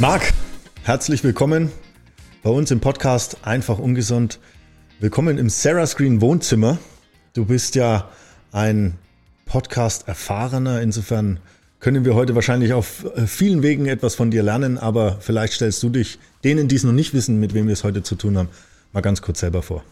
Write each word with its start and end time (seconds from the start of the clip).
Marc, 0.00 0.32
herzlich 0.84 1.24
willkommen 1.24 1.72
bei 2.44 2.50
uns 2.50 2.70
im 2.70 2.78
Podcast 2.78 3.38
Einfach 3.42 3.80
Ungesund. 3.80 4.38
Willkommen 5.00 5.38
im 5.38 5.48
Sarah 5.48 5.88
Screen 5.88 6.20
Wohnzimmer. 6.20 6.78
Du 7.34 7.46
bist 7.46 7.74
ja 7.74 8.08
ein 8.52 8.96
Podcast-Erfahrener, 9.46 10.82
insofern 10.82 11.40
können 11.80 12.04
wir 12.04 12.14
heute 12.14 12.36
wahrscheinlich 12.36 12.74
auf 12.74 13.06
äh, 13.16 13.26
vielen 13.26 13.64
Wegen 13.64 13.86
etwas 13.86 14.14
von 14.14 14.30
dir 14.30 14.44
lernen, 14.44 14.78
aber 14.78 15.16
vielleicht 15.18 15.54
stellst 15.54 15.82
du 15.82 15.88
dich 15.88 16.20
denen, 16.44 16.68
die 16.68 16.76
es 16.76 16.84
noch 16.84 16.92
nicht 16.92 17.12
wissen, 17.12 17.40
mit 17.40 17.52
wem 17.52 17.66
wir 17.66 17.72
es 17.72 17.82
heute 17.82 18.04
zu 18.04 18.14
tun 18.14 18.38
haben, 18.38 18.50
mal 18.92 19.00
ganz 19.00 19.20
kurz 19.20 19.40
selber 19.40 19.62
vor. 19.62 19.82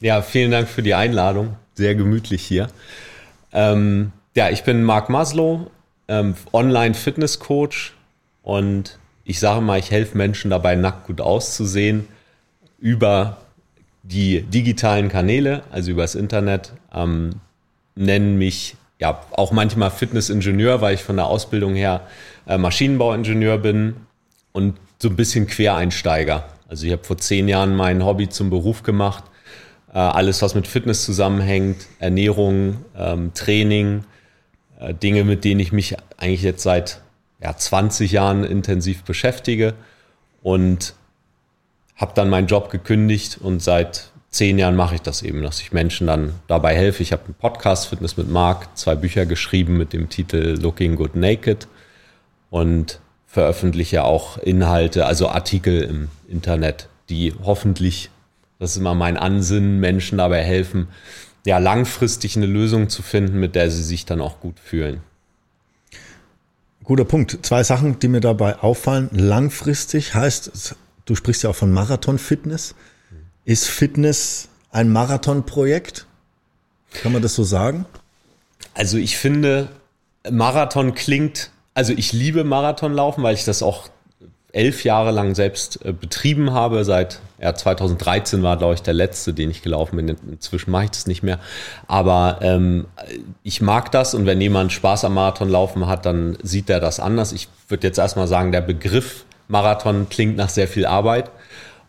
Ja, 0.00 0.22
vielen 0.22 0.50
Dank 0.50 0.68
für 0.68 0.82
die 0.82 0.94
Einladung. 0.94 1.56
Sehr 1.74 1.94
gemütlich 1.94 2.42
hier. 2.42 2.66
Ähm, 3.52 4.10
ja, 4.34 4.50
ich 4.50 4.64
bin 4.64 4.82
Marc 4.82 5.08
Maslow, 5.08 5.70
ähm, 6.08 6.34
Online-Fitness-Coach 6.52 7.94
und 8.42 8.98
ich 9.32 9.40
sage 9.40 9.62
mal, 9.62 9.78
ich 9.78 9.90
helfe 9.90 10.18
Menschen 10.18 10.50
dabei, 10.50 10.76
nackt 10.76 11.06
gut 11.06 11.22
auszusehen 11.22 12.06
über 12.78 13.38
die 14.02 14.42
digitalen 14.42 15.08
Kanäle, 15.08 15.62
also 15.70 15.90
übers 15.90 16.14
Internet, 16.14 16.74
ähm, 16.94 17.36
nennen 17.94 18.36
mich 18.36 18.76
ja 18.98 19.22
auch 19.30 19.50
manchmal 19.50 19.90
Fitnessingenieur, 19.90 20.82
weil 20.82 20.96
ich 20.96 21.02
von 21.02 21.16
der 21.16 21.28
Ausbildung 21.28 21.74
her 21.74 22.02
äh, 22.46 22.58
Maschinenbauingenieur 22.58 23.56
bin 23.56 23.96
und 24.52 24.76
so 24.98 25.08
ein 25.08 25.16
bisschen 25.16 25.46
Quereinsteiger. 25.46 26.44
Also 26.68 26.84
ich 26.84 26.92
habe 26.92 27.02
vor 27.02 27.16
zehn 27.16 27.48
Jahren 27.48 27.74
mein 27.74 28.04
Hobby 28.04 28.28
zum 28.28 28.50
Beruf 28.50 28.82
gemacht. 28.82 29.24
Äh, 29.94 29.98
alles, 29.98 30.42
was 30.42 30.54
mit 30.54 30.66
Fitness 30.66 31.06
zusammenhängt, 31.06 31.86
Ernährung, 32.00 32.84
ähm, 32.98 33.32
Training, 33.32 34.04
äh, 34.78 34.92
Dinge, 34.92 35.24
mit 35.24 35.42
denen 35.44 35.60
ich 35.60 35.72
mich 35.72 35.96
eigentlich 36.18 36.42
jetzt 36.42 36.64
seit 36.64 37.00
ja, 37.42 37.56
20 37.56 38.12
Jahren 38.12 38.44
intensiv 38.44 39.02
beschäftige 39.02 39.74
und 40.42 40.94
habe 41.96 42.12
dann 42.14 42.30
meinen 42.30 42.46
Job 42.46 42.70
gekündigt 42.70 43.38
und 43.40 43.62
seit 43.62 44.10
zehn 44.30 44.58
Jahren 44.58 44.76
mache 44.76 44.94
ich 44.94 45.02
das 45.02 45.22
eben, 45.22 45.42
dass 45.42 45.60
ich 45.60 45.72
Menschen 45.72 46.06
dann 46.06 46.34
dabei 46.46 46.74
helfe. 46.74 47.02
Ich 47.02 47.12
habe 47.12 47.24
einen 47.26 47.34
Podcast 47.34 47.88
Fitness 47.88 48.16
mit 48.16 48.30
Marc, 48.30 48.76
zwei 48.76 48.94
Bücher 48.94 49.26
geschrieben 49.26 49.76
mit 49.76 49.92
dem 49.92 50.08
Titel 50.08 50.58
Looking 50.60 50.96
Good 50.96 51.16
Naked 51.16 51.68
und 52.50 53.00
veröffentliche 53.26 54.04
auch 54.04 54.38
Inhalte, 54.38 55.06
also 55.06 55.28
Artikel 55.28 55.82
im 55.82 56.08
Internet, 56.28 56.88
die 57.08 57.34
hoffentlich, 57.44 58.10
das 58.58 58.72
ist 58.72 58.76
immer 58.78 58.94
mein 58.94 59.16
Ansinnen, 59.16 59.80
Menschen 59.80 60.18
dabei 60.18 60.42
helfen, 60.42 60.88
ja 61.44 61.58
langfristig 61.58 62.36
eine 62.36 62.46
Lösung 62.46 62.88
zu 62.88 63.02
finden, 63.02 63.40
mit 63.40 63.54
der 63.54 63.70
sie 63.70 63.82
sich 63.82 64.06
dann 64.06 64.20
auch 64.20 64.40
gut 64.40 64.58
fühlen. 64.60 65.00
Guter 66.84 67.04
Punkt. 67.04 67.38
Zwei 67.42 67.62
Sachen, 67.62 67.98
die 67.98 68.08
mir 68.08 68.20
dabei 68.20 68.58
auffallen. 68.58 69.08
Langfristig 69.12 70.14
heißt, 70.14 70.74
du 71.04 71.14
sprichst 71.14 71.44
ja 71.44 71.50
auch 71.50 71.56
von 71.56 71.72
Marathon-Fitness. 71.72 72.74
Ist 73.44 73.68
Fitness 73.68 74.48
ein 74.70 74.88
Marathonprojekt? 74.90 76.06
Kann 76.92 77.12
man 77.12 77.22
das 77.22 77.34
so 77.34 77.44
sagen? 77.44 77.86
Also 78.74 78.96
ich 78.98 79.16
finde, 79.16 79.68
Marathon 80.30 80.94
klingt, 80.94 81.50
also 81.74 81.92
ich 81.92 82.12
liebe 82.12 82.44
Marathonlaufen, 82.44 83.22
weil 83.22 83.34
ich 83.34 83.44
das 83.44 83.62
auch 83.62 83.88
elf 84.52 84.84
Jahre 84.84 85.10
lang 85.10 85.34
selbst 85.34 85.84
äh, 85.84 85.92
betrieben 85.92 86.52
habe. 86.52 86.84
Seit 86.84 87.20
ja, 87.40 87.54
2013 87.54 88.42
war, 88.42 88.56
glaube 88.56 88.74
ich, 88.74 88.82
der 88.82 88.94
letzte, 88.94 89.34
den 89.34 89.50
ich 89.50 89.62
gelaufen 89.62 89.96
bin. 89.96 90.16
Inzwischen 90.30 90.70
mache 90.70 90.84
ich 90.84 90.90
das 90.90 91.06
nicht 91.06 91.22
mehr. 91.22 91.38
Aber 91.86 92.38
ähm, 92.42 92.86
ich 93.42 93.60
mag 93.60 93.90
das 93.90 94.14
und 94.14 94.26
wenn 94.26 94.40
jemand 94.40 94.72
Spaß 94.72 95.04
am 95.04 95.14
Marathonlaufen 95.14 95.86
hat, 95.86 96.06
dann 96.06 96.36
sieht 96.42 96.70
er 96.70 96.80
das 96.80 97.00
anders. 97.00 97.32
Ich 97.32 97.48
würde 97.68 97.86
jetzt 97.86 97.98
erstmal 97.98 98.28
sagen, 98.28 98.52
der 98.52 98.60
Begriff 98.60 99.24
Marathon 99.48 100.08
klingt 100.08 100.36
nach 100.36 100.48
sehr 100.48 100.68
viel 100.68 100.86
Arbeit. 100.86 101.30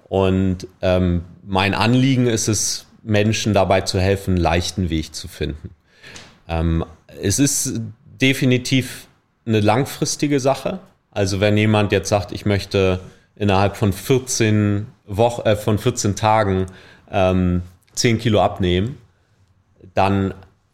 Und 0.10 0.68
ähm, 0.82 1.24
mein 1.46 1.74
Anliegen 1.74 2.28
ist 2.28 2.48
es, 2.48 2.86
Menschen 3.04 3.54
dabei 3.54 3.82
zu 3.82 4.00
helfen, 4.00 4.36
einen 4.36 4.44
leichten 4.44 4.90
Weg 4.90 5.14
zu 5.14 5.28
finden. 5.28 5.72
Ähm, 6.48 6.86
es 7.22 7.40
ist 7.40 7.82
definitiv 8.22 9.08
eine 9.46 9.60
langfristige 9.60 10.40
Sache. 10.40 10.80
Also 11.14 11.40
wenn 11.40 11.56
jemand 11.58 11.92
jetzt 11.92 12.10
sagt, 12.10 12.32
ich 12.32 12.46
möchte 12.46 13.00
innerhalb 13.36 13.78
von 13.78 13.94
14 13.94 14.88
Wochen, 15.06 15.42
äh, 15.48 15.56
von 15.56 15.78
14 15.78 16.16
Tagen 16.16 16.66
ähm, 17.12 17.62
10 17.94 18.18
Kilo 18.18 18.42
abnehmen, 18.42 18.98
dann 19.94 20.34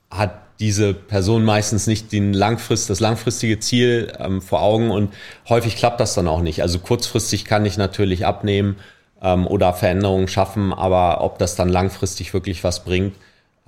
hat 0.10 0.40
diese 0.60 0.94
Person 0.94 1.46
meistens 1.46 1.88
nicht 1.88 2.12
den 2.12 2.34
langfrist, 2.34 2.90
das 2.90 3.00
langfristige 3.00 3.60
Ziel 3.60 4.12
ähm, 4.18 4.42
vor 4.42 4.62
Augen 4.62 4.92
und 4.92 5.14
häufig 5.48 5.76
klappt 5.76 6.00
das 6.00 6.14
dann 6.14 6.28
auch 6.28 6.42
nicht. 6.42 6.62
Also 6.62 6.80
kurzfristig 6.80 7.46
kann 7.46 7.66
ich 7.66 7.78
natürlich 7.78 8.26
abnehmen 8.26 8.78
ähm, 9.22 9.48
oder 9.48 9.74
Veränderungen 9.74 10.28
schaffen, 10.28 10.74
aber 10.74 11.22
ob 11.22 11.38
das 11.38 11.56
dann 11.56 11.70
langfristig 11.70 12.34
wirklich 12.34 12.64
was 12.64 12.84
bringt, 12.84 13.16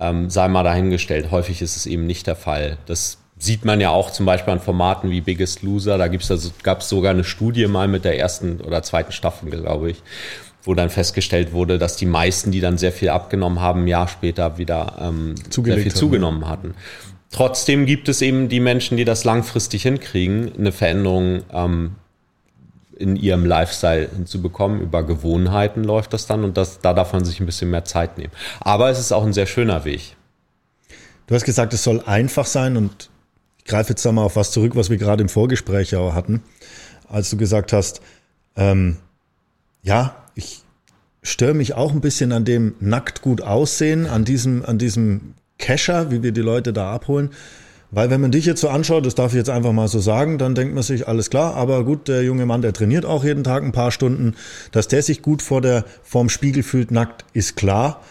ähm, 0.00 0.28
sei 0.28 0.48
mal 0.48 0.64
dahingestellt. 0.64 1.30
Häufig 1.30 1.62
ist 1.62 1.76
es 1.76 1.86
eben 1.86 2.06
nicht 2.06 2.26
der 2.26 2.36
Fall. 2.36 2.76
Das 2.86 3.18
sieht 3.42 3.64
man 3.64 3.80
ja 3.80 3.90
auch 3.90 4.12
zum 4.12 4.24
Beispiel 4.24 4.52
an 4.52 4.60
Formaten 4.60 5.10
wie 5.10 5.20
Biggest 5.20 5.62
Loser. 5.62 5.98
Da 5.98 6.06
gibt's 6.06 6.30
also, 6.30 6.50
gab 6.62 6.80
es 6.80 6.88
sogar 6.88 7.10
eine 7.10 7.24
Studie 7.24 7.66
mal 7.66 7.88
mit 7.88 8.04
der 8.04 8.16
ersten 8.18 8.60
oder 8.60 8.84
zweiten 8.84 9.10
Staffel, 9.10 9.50
glaube 9.50 9.90
ich, 9.90 10.02
wo 10.62 10.74
dann 10.74 10.90
festgestellt 10.90 11.52
wurde, 11.52 11.78
dass 11.78 11.96
die 11.96 12.06
meisten, 12.06 12.52
die 12.52 12.60
dann 12.60 12.78
sehr 12.78 12.92
viel 12.92 13.08
abgenommen 13.08 13.60
haben, 13.60 13.82
ein 13.82 13.88
Jahr 13.88 14.06
später 14.06 14.58
wieder 14.58 14.96
ähm, 15.00 15.34
sehr 15.50 15.78
viel 15.78 15.92
zugenommen 15.92 16.48
hatten. 16.48 16.74
Trotzdem 17.32 17.84
gibt 17.84 18.08
es 18.08 18.22
eben 18.22 18.48
die 18.48 18.60
Menschen, 18.60 18.96
die 18.96 19.04
das 19.04 19.24
langfristig 19.24 19.82
hinkriegen, 19.82 20.52
eine 20.56 20.70
Veränderung 20.70 21.42
ähm, 21.52 21.96
in 22.96 23.16
ihrem 23.16 23.44
Lifestyle 23.44 24.08
hinzubekommen. 24.14 24.80
Über 24.80 25.02
Gewohnheiten 25.02 25.82
läuft 25.82 26.12
das 26.12 26.26
dann 26.26 26.44
und 26.44 26.56
das, 26.56 26.78
da 26.78 26.94
darf 26.94 27.12
man 27.12 27.24
sich 27.24 27.40
ein 27.40 27.46
bisschen 27.46 27.70
mehr 27.70 27.84
Zeit 27.84 28.18
nehmen. 28.18 28.32
Aber 28.60 28.88
es 28.88 29.00
ist 29.00 29.10
auch 29.10 29.24
ein 29.24 29.32
sehr 29.32 29.46
schöner 29.46 29.84
Weg. 29.84 30.14
Du 31.26 31.34
hast 31.34 31.44
gesagt, 31.44 31.72
es 31.74 31.82
soll 31.82 32.02
einfach 32.06 32.46
sein 32.46 32.76
und 32.76 33.08
ich 33.64 33.70
greife 33.70 33.90
jetzt 33.90 34.04
mal 34.04 34.22
auf 34.22 34.36
was 34.36 34.50
zurück, 34.50 34.76
was 34.76 34.90
wir 34.90 34.96
gerade 34.96 35.22
im 35.22 35.28
Vorgespräch 35.28 35.94
auch 35.96 36.14
hatten, 36.14 36.42
als 37.08 37.30
du 37.30 37.36
gesagt 37.36 37.72
hast, 37.72 38.00
ähm, 38.56 38.96
ja, 39.82 40.16
ich 40.34 40.62
störe 41.22 41.54
mich 41.54 41.74
auch 41.74 41.92
ein 41.92 42.00
bisschen 42.00 42.32
an 42.32 42.44
dem 42.44 42.74
nackt 42.80 43.22
gut 43.22 43.40
aussehen, 43.40 44.06
an 44.06 44.24
diesem, 44.24 44.64
an 44.64 44.78
diesem 44.78 45.34
Kescher, 45.58 46.10
wie 46.10 46.22
wir 46.22 46.32
die 46.32 46.40
Leute 46.40 46.72
da 46.72 46.92
abholen. 46.92 47.30
Weil 47.92 48.08
wenn 48.08 48.22
man 48.22 48.30
dich 48.30 48.46
jetzt 48.46 48.62
so 48.62 48.70
anschaut, 48.70 49.04
das 49.04 49.14
darf 49.14 49.32
ich 49.32 49.36
jetzt 49.36 49.50
einfach 49.50 49.72
mal 49.72 49.86
so 49.86 50.00
sagen, 50.00 50.38
dann 50.38 50.54
denkt 50.54 50.74
man 50.74 50.82
sich, 50.82 51.06
alles 51.06 51.28
klar, 51.28 51.54
aber 51.54 51.84
gut, 51.84 52.08
der 52.08 52.22
junge 52.24 52.46
Mann, 52.46 52.62
der 52.62 52.72
trainiert 52.72 53.04
auch 53.04 53.22
jeden 53.22 53.44
Tag 53.44 53.62
ein 53.62 53.72
paar 53.72 53.92
Stunden, 53.92 54.34
dass 54.72 54.88
der 54.88 55.02
sich 55.02 55.20
gut 55.20 55.42
vor 55.42 55.60
der, 55.60 55.84
vorm 56.02 56.30
Spiegel 56.30 56.62
fühlt, 56.62 56.90
nackt, 56.90 57.26
ist 57.34 57.54
klar. 57.54 58.02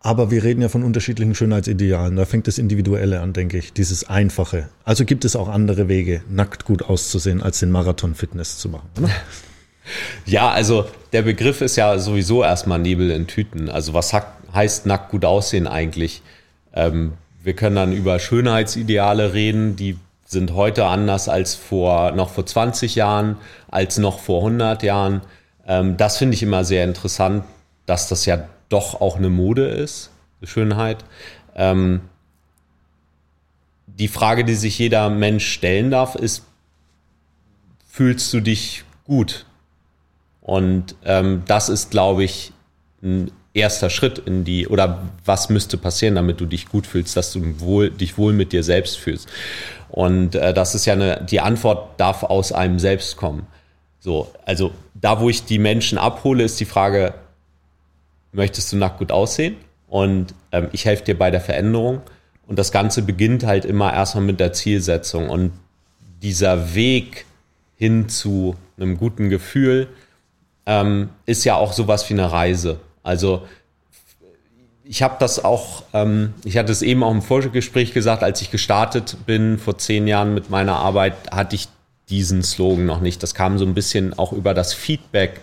Aber 0.00 0.30
wir 0.30 0.44
reden 0.44 0.62
ja 0.62 0.68
von 0.68 0.84
unterschiedlichen 0.84 1.34
Schönheitsidealen. 1.34 2.14
Da 2.16 2.24
fängt 2.24 2.46
das 2.46 2.58
Individuelle 2.58 3.20
an, 3.20 3.32
denke 3.32 3.58
ich, 3.58 3.72
dieses 3.72 4.08
Einfache. 4.08 4.68
Also 4.84 5.04
gibt 5.04 5.24
es 5.24 5.34
auch 5.34 5.48
andere 5.48 5.88
Wege, 5.88 6.22
nackt 6.30 6.64
gut 6.64 6.82
auszusehen, 6.82 7.42
als 7.42 7.58
den 7.58 7.70
Marathon-Fitness 7.70 8.58
zu 8.58 8.68
machen, 8.68 8.88
oder? 8.98 9.10
Ja, 10.26 10.50
also 10.50 10.84
der 11.14 11.22
Begriff 11.22 11.62
ist 11.62 11.76
ja 11.76 11.98
sowieso 11.98 12.44
erstmal 12.44 12.78
Nebel 12.78 13.10
in 13.10 13.26
Tüten. 13.26 13.70
Also 13.70 13.94
was 13.94 14.12
heißt 14.52 14.84
nackt 14.84 15.10
gut 15.10 15.24
aussehen 15.24 15.66
eigentlich? 15.66 16.20
Ähm, 16.74 17.14
wir 17.42 17.54
können 17.54 17.76
dann 17.76 17.92
über 17.94 18.18
Schönheitsideale 18.18 19.32
reden, 19.32 19.76
die 19.76 19.96
sind 20.26 20.52
heute 20.52 20.84
anders 20.84 21.30
als 21.30 21.54
vor 21.54 22.12
noch 22.12 22.28
vor 22.28 22.44
20 22.44 22.96
Jahren, 22.96 23.38
als 23.70 23.96
noch 23.96 24.18
vor 24.20 24.40
100 24.40 24.82
Jahren. 24.82 25.22
Ähm, 25.66 25.96
das 25.96 26.18
finde 26.18 26.34
ich 26.34 26.42
immer 26.42 26.64
sehr 26.64 26.84
interessant, 26.84 27.44
dass 27.86 28.08
das 28.08 28.26
ja 28.26 28.46
doch 28.68 29.00
auch 29.00 29.16
eine 29.16 29.30
Mode 29.30 29.66
ist, 29.66 30.10
Schönheit. 30.42 31.04
Ähm, 31.54 32.02
die 33.86 34.08
Frage, 34.08 34.44
die 34.44 34.54
sich 34.54 34.78
jeder 34.78 35.10
Mensch 35.10 35.46
stellen 35.46 35.90
darf, 35.90 36.14
ist, 36.14 36.44
fühlst 37.86 38.32
du 38.32 38.40
dich 38.40 38.84
gut? 39.04 39.46
Und 40.40 40.94
ähm, 41.04 41.42
das 41.46 41.68
ist, 41.68 41.90
glaube 41.90 42.24
ich, 42.24 42.52
ein 43.02 43.30
erster 43.54 43.90
Schritt 43.90 44.18
in 44.18 44.44
die, 44.44 44.68
oder 44.68 45.02
was 45.24 45.48
müsste 45.48 45.76
passieren, 45.76 46.14
damit 46.14 46.40
du 46.40 46.46
dich 46.46 46.68
gut 46.68 46.86
fühlst, 46.86 47.16
dass 47.16 47.32
du 47.32 47.60
wohl, 47.60 47.90
dich 47.90 48.16
wohl 48.18 48.32
mit 48.32 48.52
dir 48.52 48.62
selbst 48.62 48.98
fühlst. 48.98 49.28
Und 49.88 50.34
äh, 50.34 50.54
das 50.54 50.74
ist 50.74 50.86
ja 50.86 50.92
eine, 50.92 51.26
die 51.28 51.40
Antwort 51.40 51.98
darf 51.98 52.22
aus 52.22 52.52
einem 52.52 52.78
selbst 52.78 53.16
kommen. 53.16 53.46
So, 54.00 54.32
also 54.46 54.72
da, 54.94 55.20
wo 55.20 55.28
ich 55.28 55.44
die 55.44 55.58
Menschen 55.58 55.98
abhole, 55.98 56.44
ist 56.44 56.60
die 56.60 56.64
Frage, 56.64 57.14
möchtest 58.32 58.72
du 58.72 58.76
nackt 58.76 58.98
gut 58.98 59.12
aussehen? 59.12 59.56
Und 59.88 60.34
ähm, 60.52 60.68
ich 60.72 60.84
helfe 60.84 61.04
dir 61.04 61.18
bei 61.18 61.30
der 61.30 61.40
Veränderung. 61.40 62.02
Und 62.46 62.58
das 62.58 62.72
Ganze 62.72 63.02
beginnt 63.02 63.44
halt 63.44 63.64
immer 63.64 63.92
erstmal 63.92 64.24
mit 64.24 64.40
der 64.40 64.52
Zielsetzung. 64.52 65.28
Und 65.28 65.52
dieser 66.22 66.74
Weg 66.74 67.26
hin 67.76 68.08
zu 68.08 68.56
einem 68.76 68.96
guten 68.96 69.28
Gefühl 69.28 69.88
ähm, 70.66 71.10
ist 71.26 71.44
ja 71.44 71.56
auch 71.56 71.72
sowas 71.72 72.08
wie 72.08 72.14
eine 72.14 72.30
Reise. 72.30 72.80
Also 73.02 73.46
ich 74.84 75.02
habe 75.02 75.16
das 75.18 75.44
auch, 75.44 75.84
ähm, 75.92 76.34
ich 76.44 76.56
hatte 76.56 76.72
es 76.72 76.82
eben 76.82 77.02
auch 77.02 77.10
im 77.10 77.22
Vorgespräch 77.22 77.92
gesagt, 77.92 78.22
als 78.22 78.40
ich 78.40 78.50
gestartet 78.50 79.16
bin 79.26 79.58
vor 79.58 79.78
zehn 79.78 80.06
Jahren 80.06 80.34
mit 80.34 80.50
meiner 80.50 80.76
Arbeit, 80.76 81.14
hatte 81.30 81.56
ich 81.56 81.68
diesen 82.08 82.42
Slogan 82.42 82.86
noch 82.86 83.00
nicht. 83.00 83.22
Das 83.22 83.34
kam 83.34 83.58
so 83.58 83.66
ein 83.66 83.74
bisschen 83.74 84.18
auch 84.18 84.32
über 84.32 84.54
das 84.54 84.72
Feedback 84.72 85.40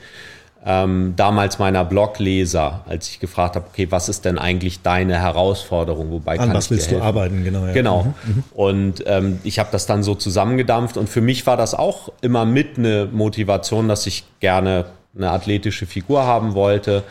ähm, 0.68 1.14
damals 1.16 1.60
meiner 1.60 1.86
Blogleser, 1.86 2.82
als 2.88 3.08
ich 3.10 3.20
gefragt 3.20 3.56
habe, 3.56 3.68
okay, 3.72 3.88
was 3.92 4.10
ist 4.10 4.26
denn 4.26 4.40
eigentlich 4.40 4.82
deine 4.82 5.20
Herausforderung? 5.20 6.10
Wobei 6.12 6.40
An 6.40 6.54
was 6.56 6.72
willst 6.72 6.92
du 6.92 7.00
arbeiten, 7.00 7.44
genau. 7.44 7.68
Ja. 7.68 7.74
Genau. 7.74 8.04
Mhm, 8.04 8.34
mhm. 8.34 8.44
Und 8.54 9.04
ähm, 9.06 9.40
ich 9.44 9.60
habe 9.60 9.70
das 9.72 9.86
dann 9.86 10.02
so 10.02 10.16
zusammengedampft 10.16 10.98
und 10.98 11.08
für 11.08 11.22
mich 11.22 11.46
war 11.46 11.56
das 11.56 11.76
auch 11.76 12.12
immer 12.22 12.46
mit 12.46 12.80
eine 12.80 13.08
Motivation, 13.12 13.88
dass 13.88 14.08
ich 14.08 14.24
gerne 14.40 14.86
eine 15.16 15.30
athletische 15.30 15.86
Figur 15.86 16.26
haben 16.26 16.56
wollte, 16.56 17.04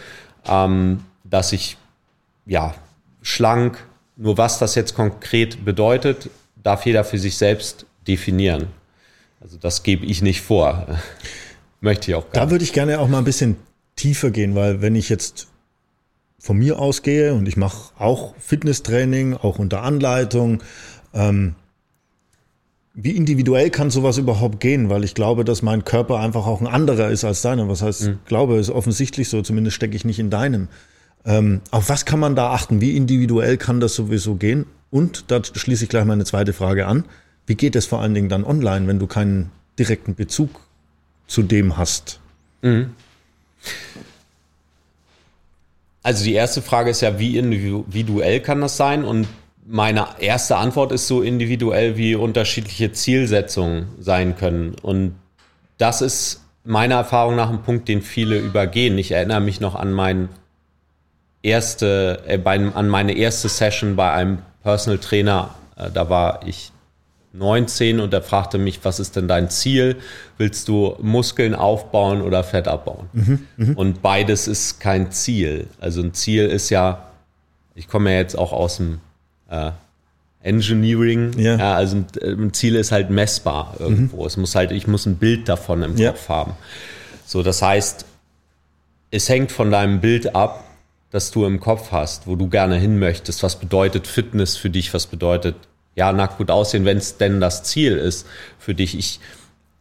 ähm, 0.49 1.05
dass 1.23 1.53
ich 1.53 1.77
ja 2.47 2.75
schlank, 3.23 3.87
nur 4.17 4.37
was 4.37 4.59
das 4.59 4.75
jetzt 4.75 4.97
konkret 4.97 5.65
bedeutet, 5.65 6.29
darf 6.61 6.85
jeder 6.87 7.05
für 7.05 7.19
sich 7.19 7.37
selbst 7.37 7.87
definieren. 8.09 8.67
Also 9.41 9.59
das 9.59 9.85
gebe 9.85 10.05
ich 10.07 10.23
nicht 10.23 10.41
vor. 10.41 10.87
Möchte 11.85 12.11
ich 12.11 12.15
auch 12.15 12.31
gar 12.31 12.47
Da 12.47 12.51
würde 12.51 12.65
ich 12.65 12.73
gerne 12.73 12.99
auch 12.99 13.09
mal 13.09 13.19
ein 13.19 13.25
bisschen 13.25 13.57
tiefer 13.95 14.31
gehen, 14.31 14.55
weil 14.55 14.81
wenn 14.81 14.97
ich 14.97 15.11
jetzt 15.11 15.49
von 16.39 16.57
mir 16.57 16.79
ausgehe 16.79 17.35
und 17.35 17.47
ich 17.47 17.59
mache 17.59 17.93
auch 17.99 18.35
Fitnesstraining, 18.39 19.35
auch 19.35 19.59
unter 19.59 19.83
Anleitung, 19.83 20.63
ähm, 21.13 21.55
wie 22.95 23.11
individuell 23.11 23.69
kann 23.69 23.91
sowas 23.91 24.17
überhaupt 24.17 24.61
gehen? 24.61 24.89
Weil 24.89 25.05
ich 25.05 25.15
glaube, 25.15 25.45
dass 25.45 25.61
mein 25.61 25.85
Körper 25.85 26.21
einfach 26.21 26.47
auch 26.47 26.63
ein 26.63 26.67
anderer 26.67 27.11
ist 27.11 27.25
als 27.25 27.43
deiner. 27.43 27.69
Was 27.69 27.83
heißt, 27.83 28.03
mhm. 28.05 28.19
glaube, 28.25 28.57
ist 28.57 28.71
offensichtlich 28.71 29.29
so, 29.29 29.43
zumindest 29.43 29.77
stecke 29.77 29.95
ich 29.95 30.07
nicht 30.07 30.19
in 30.19 30.31
deinem. 30.31 30.69
Ähm, 31.27 31.61
auf 31.71 31.91
was 31.91 32.07
kann 32.07 32.19
man 32.19 32.35
da 32.35 32.53
achten? 32.53 32.81
Wie 32.81 32.97
individuell 32.97 33.59
kann 33.59 33.81
das 33.81 33.95
sowieso 33.95 34.37
gehen? 34.37 34.65
Und 34.91 35.31
da 35.31 35.43
schließe 35.45 35.85
ich 35.85 35.91
gleich 35.91 36.07
meine 36.07 36.25
zweite 36.25 36.55
Frage 36.55 36.87
an. 36.87 37.05
Wie 37.47 37.57
geht 37.57 37.77
es 37.77 37.85
vor 37.85 38.01
allen 38.01 38.15
Dingen 38.15 38.31
dann 38.31 38.45
online, 38.45 38.87
wenn 38.87 38.99
du 38.99 39.07
keinen 39.07 39.51
direkten 39.79 40.15
Bezug 40.15 40.61
zu 41.27 41.43
dem 41.43 41.77
hast? 41.77 42.21
Mhm. 42.63 42.95
Also 46.03 46.25
die 46.25 46.35
erste 46.35 46.61
Frage 46.61 46.91
ist 46.91 47.01
ja, 47.01 47.19
wie 47.19 47.39
individuell 47.39 48.41
kann 48.41 48.61
das 48.61 48.77
sein? 48.77 49.05
Und 49.05 49.27
meine 49.67 50.07
erste 50.19 50.57
Antwort 50.57 50.93
ist 50.93 51.09
so 51.09 51.23
individuell, 51.23 51.97
wie 51.97 52.15
unterschiedliche 52.15 52.93
Zielsetzungen 52.93 53.89
sein 53.99 54.37
können. 54.37 54.77
Und 54.83 55.15
das 55.79 56.03
ist 56.03 56.43
meiner 56.65 56.97
Erfahrung 56.97 57.37
nach 57.37 57.49
ein 57.49 57.63
Punkt, 57.63 57.89
den 57.89 58.03
viele 58.03 58.39
übergehen. 58.39 58.99
Ich 58.99 59.13
erinnere 59.13 59.41
mich 59.41 59.61
noch 59.61 59.75
an 59.75 59.93
mein 59.93 60.29
erste, 61.43 62.23
äh, 62.27 62.39
bei, 62.39 62.59
an 62.59 62.89
meine 62.89 63.13
erste 63.13 63.49
Session 63.49 63.97
bei 63.97 64.13
einem 64.13 64.39
Personal 64.63 64.99
Trainer. 64.99 65.55
Äh, 65.77 65.91
da 65.91 66.11
war 66.11 66.41
ich 66.47 66.73
19 67.35 67.99
und 67.99 68.15
er 68.15 68.23
fragte 68.23 68.59
mich, 68.59 68.81
was 68.85 69.01
ist 69.01 69.17
denn 69.17 69.27
dein 69.27 69.51
Ziel? 69.51 69.97
Willst 70.39 70.69
du 70.69 70.97
Muskeln 71.03 71.55
aufbauen 71.55 72.23
oder 72.23 72.45
Fett 72.45 72.69
abbauen? 72.69 73.09
Mhm, 73.13 73.47
mh. 73.57 73.73
Und 73.75 74.03
beides 74.03 74.47
ist 74.47 74.79
kein 74.79 75.11
Ziel. 75.11 75.67
Also 75.81 76.01
ein 76.01 76.15
Ziel 76.15 76.47
ist 76.47 76.71
ja, 76.71 77.09
ich 77.75 77.89
komme 77.89 78.13
ja 78.13 78.19
jetzt 78.19 78.39
auch 78.39 78.53
aus 78.53 78.77
dem 78.77 79.01
äh, 79.51 79.73
Engineering. 80.45 81.37
Ja. 81.37 81.57
ja. 81.57 81.75
also 81.75 81.97
ein, 81.97 82.07
ein, 82.23 82.53
Ziel 82.53 82.77
ist 82.77 82.93
halt 82.93 83.11
messbar 83.11 83.75
irgendwo. 83.81 84.21
Mhm. 84.21 84.27
Es 84.27 84.37
muss 84.37 84.55
halt, 84.55 84.71
ich 84.71 84.87
muss 84.87 85.05
ein 85.05 85.17
Bild 85.17 85.49
davon 85.49 85.83
im 85.83 85.97
ja. 85.97 86.13
Kopf 86.13 86.29
haben. 86.29 86.53
So, 87.27 87.43
das 87.43 87.63
heißt, 87.63 88.05
es 89.11 89.29
hängt 89.29 89.51
von 89.51 89.73
deinem 89.73 90.01
Bild 90.01 90.37
ab, 90.37 90.63
das 91.11 91.33
du 91.33 91.47
im 91.47 91.59
Kopf 91.59 91.91
hast, 91.91 92.29
wo 92.29 92.37
du 92.37 92.49
gerne 92.49 92.77
hin 92.77 92.99
möchtest. 93.01 93.43
Was 93.43 93.57
bedeutet 93.57 94.07
Fitness 94.07 94.57
für 94.57 94.71
dich? 94.71 94.95
Was 94.95 95.07
bedeutet 95.07 95.57
ja 95.95 96.13
nackt 96.13 96.39
gut 96.39 96.51
aussehen, 96.51 96.85
wenn 96.85 96.99
es 96.99 97.19
denn 97.19 97.41
das 97.41 97.63
Ziel 97.63 97.97
ist 97.97 98.27
für 98.59 98.75
dich? 98.75 98.99
Ich, 98.99 99.21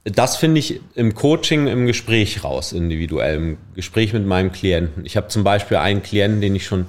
das 0.03 0.37
finde 0.37 0.59
ich 0.59 0.81
im 0.95 1.15
Coaching, 1.15 1.67
im 1.67 1.87
Gespräch 1.87 2.43
raus, 2.43 2.73
individuell, 2.73 3.35
im 3.35 3.57
Gespräch 3.75 4.13
mit 4.13 4.25
meinem 4.25 4.51
Klienten. 4.51 5.05
Ich 5.05 5.17
habe 5.17 5.27
zum 5.27 5.43
Beispiel 5.43 5.77
einen 5.77 6.03
Klienten, 6.03 6.41
den 6.41 6.55
ich 6.55 6.65
schon 6.65 6.87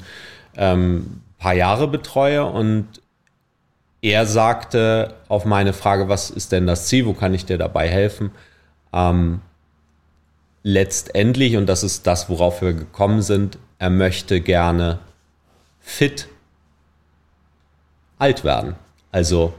ähm, 0.56 1.20
paar 1.38 1.54
Jahre 1.54 1.88
betreue 1.88 2.44
und 2.44 2.88
er 4.00 4.26
sagte 4.26 5.14
auf 5.28 5.44
meine 5.44 5.72
Frage, 5.72 6.08
was 6.08 6.30
ist 6.30 6.52
denn 6.52 6.66
das 6.66 6.86
Ziel, 6.86 7.06
wo 7.06 7.14
kann 7.14 7.32
ich 7.32 7.46
dir 7.46 7.58
dabei 7.58 7.88
helfen? 7.88 8.32
Ähm, 8.92 9.40
letztendlich, 10.62 11.56
und 11.56 11.66
das 11.66 11.82
ist 11.82 12.06
das, 12.06 12.28
worauf 12.28 12.60
wir 12.62 12.72
gekommen 12.72 13.22
sind, 13.22 13.58
er 13.78 13.90
möchte 13.90 14.40
gerne 14.40 14.98
fit 15.80 16.28
alt 18.18 18.44
werden. 18.44 18.74
Also 19.14 19.54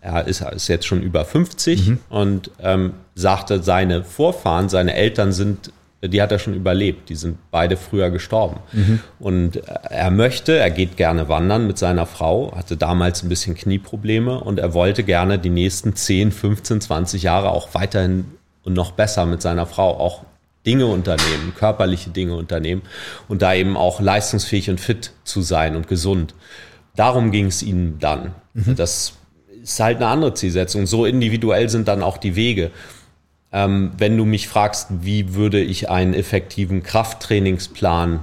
er 0.00 0.26
ist, 0.26 0.40
ist 0.40 0.68
jetzt 0.68 0.86
schon 0.86 1.02
über 1.02 1.26
50 1.26 1.88
mhm. 1.88 1.98
und 2.08 2.50
ähm, 2.58 2.94
sagte, 3.14 3.62
seine 3.62 4.02
Vorfahren, 4.02 4.70
seine 4.70 4.94
Eltern 4.94 5.30
sind, 5.32 5.72
die 6.02 6.22
hat 6.22 6.32
er 6.32 6.38
schon 6.38 6.54
überlebt. 6.54 7.10
Die 7.10 7.14
sind 7.14 7.36
beide 7.50 7.76
früher 7.76 8.08
gestorben. 8.08 8.60
Mhm. 8.72 9.00
Und 9.18 9.56
er 9.66 10.10
möchte, 10.10 10.56
er 10.56 10.70
geht 10.70 10.96
gerne 10.96 11.28
wandern 11.28 11.66
mit 11.66 11.76
seiner 11.76 12.06
Frau, 12.06 12.56
hatte 12.56 12.78
damals 12.78 13.22
ein 13.22 13.28
bisschen 13.28 13.54
Knieprobleme 13.54 14.40
und 14.40 14.58
er 14.58 14.72
wollte 14.72 15.02
gerne 15.02 15.38
die 15.38 15.50
nächsten 15.50 15.94
10, 15.94 16.32
15, 16.32 16.80
20 16.80 17.22
Jahre 17.24 17.50
auch 17.50 17.74
weiterhin 17.74 18.24
und 18.62 18.72
noch 18.72 18.92
besser 18.92 19.26
mit 19.26 19.42
seiner 19.42 19.66
Frau 19.66 20.00
auch 20.00 20.22
Dinge 20.64 20.86
unternehmen, 20.86 21.52
körperliche 21.54 22.08
Dinge 22.08 22.36
unternehmen 22.36 22.80
und 23.28 23.42
da 23.42 23.52
eben 23.52 23.76
auch 23.76 24.00
leistungsfähig 24.00 24.70
und 24.70 24.80
fit 24.80 25.12
zu 25.24 25.42
sein 25.42 25.76
und 25.76 25.88
gesund. 25.88 26.34
Darum 26.96 27.30
ging 27.30 27.46
es 27.46 27.62
ihnen 27.62 27.98
dann. 27.98 28.34
Mhm. 28.54 28.76
Das 28.76 29.14
ist 29.62 29.80
halt 29.80 29.96
eine 29.96 30.08
andere 30.08 30.34
Zielsetzung. 30.34 30.86
So 30.86 31.06
individuell 31.06 31.68
sind 31.68 31.88
dann 31.88 32.02
auch 32.02 32.18
die 32.18 32.36
Wege. 32.36 32.70
Ähm, 33.52 33.92
wenn 33.98 34.16
du 34.16 34.24
mich 34.24 34.48
fragst, 34.48 34.88
wie 35.02 35.34
würde 35.34 35.60
ich 35.60 35.90
einen 35.90 36.14
effektiven 36.14 36.82
Krafttrainingsplan 36.82 38.20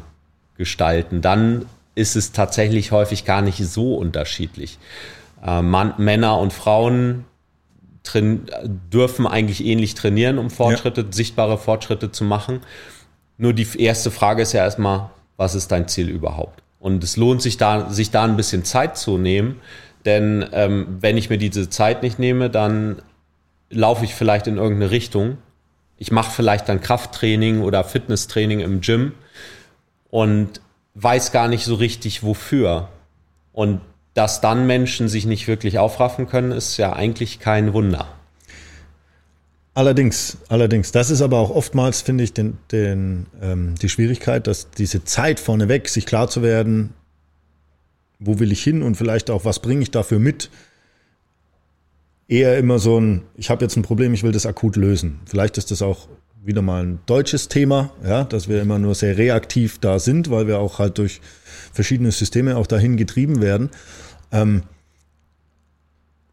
gestalten, 0.57 1.21
dann 1.21 1.65
ist 1.95 2.15
es 2.15 2.31
tatsächlich 2.31 2.91
häufig 2.91 3.25
gar 3.25 3.41
nicht 3.41 3.57
so 3.57 3.95
unterschiedlich. 3.95 4.77
Äh, 5.45 5.62
Mann, 5.62 5.94
Männer 5.97 6.38
und 6.38 6.53
Frauen 6.53 7.25
dürfen 8.91 9.27
eigentlich 9.27 9.63
ähnlich 9.63 9.94
trainieren, 9.94 10.38
um 10.38 10.50
Fortschritte, 10.50 11.01
ja. 11.01 11.07
sichtbare 11.12 11.57
Fortschritte 11.57 12.12
zu 12.12 12.23
machen. 12.23 12.62
Nur 13.38 13.53
die 13.53 13.68
erste 13.79 14.12
Frage 14.12 14.41
ist 14.41 14.53
ja 14.53 14.63
erstmal, 14.63 15.12
was 15.38 15.56
ist 15.56 15.71
dein 15.71 15.88
Ziel 15.88 16.09
überhaupt? 16.09 16.62
Und 16.81 17.04
es 17.04 17.16
lohnt 17.16 17.44
sich 17.44 17.57
da, 17.57 17.90
sich 17.92 18.09
da 18.09 18.23
ein 18.23 18.35
bisschen 18.35 18.66
Zeit 18.66 18.97
zu 18.97 19.19
nehmen, 19.19 19.61
denn 20.04 20.44
ähm, 20.52 20.97
wenn 21.00 21.16
ich 21.16 21.30
mir 21.30 21.38
diese 21.38 21.69
Zeit 21.69 22.02
nicht 22.02 22.18
nehme, 22.18 22.50
dann 22.50 23.02
laufe 23.69 24.04
ich 24.04 24.16
vielleicht 24.16 24.47
in 24.47 24.57
irgendeine 24.57 24.90
Richtung. 24.90 25.38
Ich 25.97 26.11
mache 26.11 26.31
vielleicht 26.31 26.68
dann 26.68 26.81
Krafttraining 26.81 27.61
oder 27.61 27.83
Fitnesstraining 27.83 28.59
im 28.61 28.81
Gym 28.81 29.14
und 30.09 30.59
weiß 30.95 31.31
gar 31.31 31.47
nicht 31.47 31.66
so 31.66 31.76
richtig 31.76 32.23
wofür. 32.23 32.90
Und 33.54 33.81
dass 34.16 34.42
dann 34.42 34.66
Menschen 34.66 35.07
sich 35.07 35.26
nicht 35.28 35.47
wirklich 35.47 35.78
aufraffen 35.78 36.28
können, 36.28 36.52
ist 36.52 36.78
ja 36.78 36.94
eigentlich 36.94 37.40
kein 37.40 37.73
Wunder. 37.73 38.07
Allerdings, 39.73 40.37
allerdings. 40.49 40.92
Das 40.92 41.09
ist 41.09 41.21
aber 41.21 41.40
auch 41.40 41.49
oftmals, 41.49 42.01
finde 42.01 42.25
ich, 42.25 42.33
den, 42.33 42.57
den, 42.71 43.28
ähm, 43.42 43.75
die 43.81 43.87
Schwierigkeit, 43.87 44.47
dass 44.47 44.69
diese 44.71 45.06
Zeit 45.06 45.40
vorneweg, 45.40 45.87
sich 45.87 46.06
klar 46.06 46.30
zu 46.30 46.42
werden, 46.42 46.94
wo 48.19 48.40
will 48.40 48.51
ich 48.51 48.61
hin 48.61 48.83
und 48.83 48.95
vielleicht 48.95 49.30
auch, 49.30 49.45
was 49.45 49.59
bringe 49.59 49.81
ich 49.81 49.92
dafür 49.92 50.19
mit, 50.19 50.49
eher 52.28 52.57
immer 52.57 52.80
so 52.80 52.99
ein, 52.99 53.23
ich 53.35 53.49
habe 53.49 53.63
jetzt 53.63 53.78
ein 53.78 53.81
Problem, 53.81 54.13
ich 54.13 54.23
will 54.23 54.33
das 54.33 54.45
akut 54.45 54.75
lösen. 54.75 55.19
Vielleicht 55.25 55.57
ist 55.57 55.71
das 55.71 55.81
auch 55.81 56.07
wieder 56.44 56.61
mal 56.61 56.83
ein 56.83 56.99
deutsches 57.06 57.47
Thema, 57.47 57.92
ja, 58.04 58.23
dass 58.23 58.49
wir 58.49 58.61
immer 58.61 58.80
nur 58.80 58.95
sehr 58.95 59.18
reaktiv 59.18 59.80
da 59.80 59.99
sind, 59.99 60.30
weil 60.30 60.47
wir 60.47 60.59
auch 60.59 60.80
halt 60.80 60.97
durch 60.97 61.21
verschiedene 61.71 62.11
Systeme 62.11 62.57
auch 62.57 62.68
dahin 62.68 62.97
getrieben 62.97 63.42
werden. 63.42 63.69
Ähm, 64.31 64.63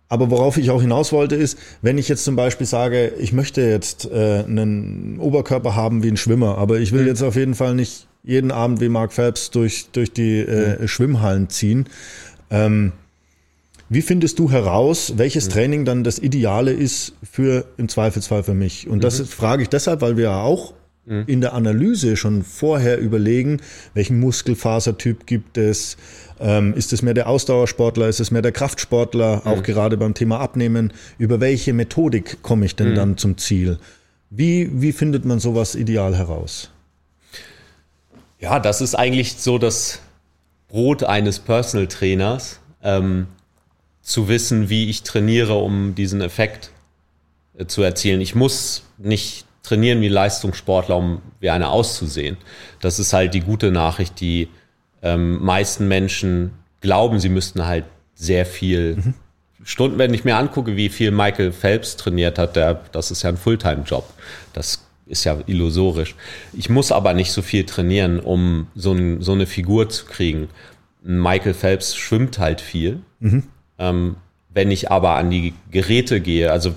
aber 0.08 0.30
worauf 0.30 0.56
ich 0.56 0.70
auch 0.70 0.80
hinaus 0.80 1.12
wollte, 1.12 1.34
ist, 1.34 1.58
wenn 1.82 1.98
ich 1.98 2.08
jetzt 2.08 2.24
zum 2.24 2.34
Beispiel 2.34 2.66
sage, 2.66 3.12
ich 3.18 3.32
möchte 3.32 3.60
jetzt 3.60 4.10
äh, 4.10 4.44
einen 4.46 5.18
Oberkörper 5.20 5.74
haben 5.76 6.02
wie 6.02 6.08
ein 6.08 6.16
Schwimmer, 6.16 6.56
aber 6.56 6.78
ich 6.78 6.92
will 6.92 7.02
mhm. 7.02 7.08
jetzt 7.08 7.22
auf 7.22 7.36
jeden 7.36 7.54
Fall 7.54 7.74
nicht 7.74 8.06
jeden 8.24 8.50
Abend 8.50 8.80
wie 8.80 8.88
Mark 8.88 9.12
Phelps 9.12 9.50
durch, 9.50 9.88
durch 9.92 10.12
die 10.12 10.38
äh, 10.40 10.80
mhm. 10.80 10.88
Schwimmhallen 10.88 11.48
ziehen. 11.50 11.86
Ähm, 12.50 12.92
wie 13.90 14.02
findest 14.02 14.38
du 14.38 14.50
heraus, 14.50 15.14
welches 15.16 15.46
mhm. 15.46 15.52
Training 15.52 15.84
dann 15.84 16.04
das 16.04 16.18
Ideale 16.18 16.72
ist 16.72 17.14
für 17.22 17.66
im 17.76 17.88
Zweifelsfall 17.88 18.42
für 18.42 18.54
mich? 18.54 18.88
Und 18.88 19.04
das 19.04 19.18
mhm. 19.18 19.26
frage 19.26 19.62
ich 19.62 19.68
deshalb, 19.68 20.00
weil 20.00 20.16
wir 20.16 20.24
ja 20.24 20.42
auch 20.42 20.74
mhm. 21.08 21.24
in 21.26 21.40
der 21.40 21.54
Analyse 21.54 22.16
schon 22.16 22.42
vorher 22.42 22.98
überlegen, 22.98 23.60
welchen 23.94 24.20
Muskelfasertyp 24.20 25.26
gibt 25.26 25.58
es, 25.58 25.96
ähm, 26.40 26.74
ist 26.74 26.92
es 26.92 27.02
mehr 27.02 27.14
der 27.14 27.28
Ausdauersportler, 27.28 28.08
ist 28.08 28.20
es 28.20 28.30
mehr 28.30 28.42
der 28.42 28.52
Kraftsportler, 28.52 29.42
auch 29.44 29.62
gerade 29.62 29.96
beim 29.96 30.14
Thema 30.14 30.38
Abnehmen, 30.38 30.92
über 31.18 31.40
welche 31.40 31.72
Methodik 31.72 32.42
komme 32.42 32.66
ich 32.66 32.76
denn 32.76 32.94
dann 32.94 33.16
zum 33.16 33.38
Ziel? 33.38 33.78
Wie, 34.30 34.70
wie 34.80 34.92
findet 34.92 35.24
man 35.24 35.40
sowas 35.40 35.74
ideal 35.74 36.16
heraus? 36.16 36.70
Ja, 38.38 38.60
das 38.60 38.80
ist 38.80 38.94
eigentlich 38.94 39.36
so 39.36 39.58
das 39.58 40.00
Brot 40.68 41.02
eines 41.02 41.38
Personal 41.38 41.88
Trainers. 41.88 42.60
Ähm, 42.82 43.26
zu 44.08 44.26
wissen, 44.26 44.70
wie 44.70 44.88
ich 44.88 45.02
trainiere, 45.02 45.54
um 45.54 45.94
diesen 45.94 46.22
Effekt 46.22 46.70
äh, 47.58 47.66
zu 47.66 47.82
erzielen. 47.82 48.22
Ich 48.22 48.34
muss 48.34 48.84
nicht 48.96 49.44
trainieren 49.68 50.00
wie 50.00 50.08
Leistungssportler, 50.08 50.96
um 50.96 51.20
wie 51.40 51.50
einer 51.50 51.70
auszusehen. 51.70 52.38
Das 52.80 52.98
ist 52.98 53.12
halt 53.12 53.34
die 53.34 53.40
gute 53.40 53.70
Nachricht. 53.70 54.20
Die 54.20 54.48
ähm, 55.02 55.44
meisten 55.44 55.88
Menschen 55.88 56.52
glauben, 56.80 57.20
sie 57.20 57.28
müssten 57.28 57.66
halt 57.66 57.84
sehr 58.14 58.46
viel 58.46 58.96
mhm. 58.96 59.14
Stunden, 59.64 59.98
wenn 59.98 60.14
ich 60.14 60.24
mir 60.24 60.36
angucke, 60.36 60.76
wie 60.76 60.88
viel 60.88 61.10
Michael 61.10 61.52
Phelps 61.52 61.96
trainiert 61.96 62.38
hat, 62.38 62.56
der, 62.56 62.80
das 62.92 63.10
ist 63.10 63.22
ja 63.22 63.28
ein 63.28 63.36
Fulltime-Job. 63.36 64.08
Das 64.54 64.86
ist 65.06 65.24
ja 65.24 65.36
illusorisch. 65.46 66.14
Ich 66.52 66.70
muss 66.70 66.90
aber 66.90 67.12
nicht 67.12 67.32
so 67.32 67.42
viel 67.42 67.64
trainieren, 67.64 68.20
um 68.20 68.68
so, 68.74 68.92
ein, 68.92 69.20
so 69.20 69.32
eine 69.32 69.46
Figur 69.46 69.88
zu 69.88 70.06
kriegen. 70.06 70.48
Michael 71.02 71.54
Phelps 71.54 71.96
schwimmt 71.96 72.38
halt 72.38 72.60
viel. 72.60 73.00
Mhm. 73.20 73.44
Ähm, 73.78 74.16
wenn 74.48 74.70
ich 74.70 74.90
aber 74.90 75.16
an 75.16 75.30
die 75.30 75.52
Geräte 75.70 76.20
gehe, 76.20 76.50
also 76.50 76.74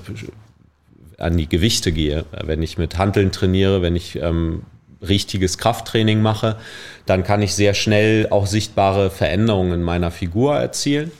an 1.21 1.37
die 1.37 1.47
Gewichte 1.47 1.91
gehe, 1.91 2.25
wenn 2.43 2.61
ich 2.61 2.77
mit 2.77 2.97
Handeln 2.97 3.31
trainiere, 3.31 3.81
wenn 3.81 3.95
ich 3.95 4.15
ähm, 4.17 4.63
richtiges 5.01 5.57
Krafttraining 5.57 6.21
mache, 6.21 6.57
dann 7.05 7.23
kann 7.23 7.41
ich 7.41 7.55
sehr 7.55 7.73
schnell 7.73 8.27
auch 8.29 8.45
sichtbare 8.45 9.09
Veränderungen 9.09 9.73
in 9.73 9.81
meiner 9.81 10.11
Figur 10.11 10.55
erzielen. 10.55 11.11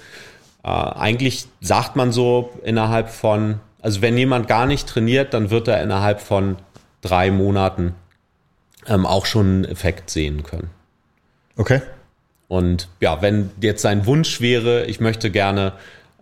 Äh, 0.63 0.67
eigentlich 0.67 1.47
sagt 1.61 1.95
man 1.95 2.11
so 2.11 2.51
innerhalb 2.63 3.09
von, 3.09 3.59
also 3.81 4.01
wenn 4.01 4.17
jemand 4.17 4.47
gar 4.47 4.65
nicht 4.65 4.87
trainiert, 4.87 5.33
dann 5.33 5.49
wird 5.49 5.67
er 5.67 5.81
innerhalb 5.81 6.21
von 6.21 6.57
drei 7.01 7.31
Monaten 7.31 7.95
ähm, 8.87 9.05
auch 9.05 9.25
schon 9.25 9.45
einen 9.45 9.65
Effekt 9.65 10.09
sehen 10.09 10.43
können. 10.43 10.69
Okay. 11.57 11.81
Und 12.47 12.89
ja, 12.99 13.21
wenn 13.21 13.49
jetzt 13.61 13.81
sein 13.81 14.05
Wunsch 14.05 14.41
wäre, 14.41 14.85
ich 14.85 14.99
möchte 14.99 15.31
gerne 15.31 15.73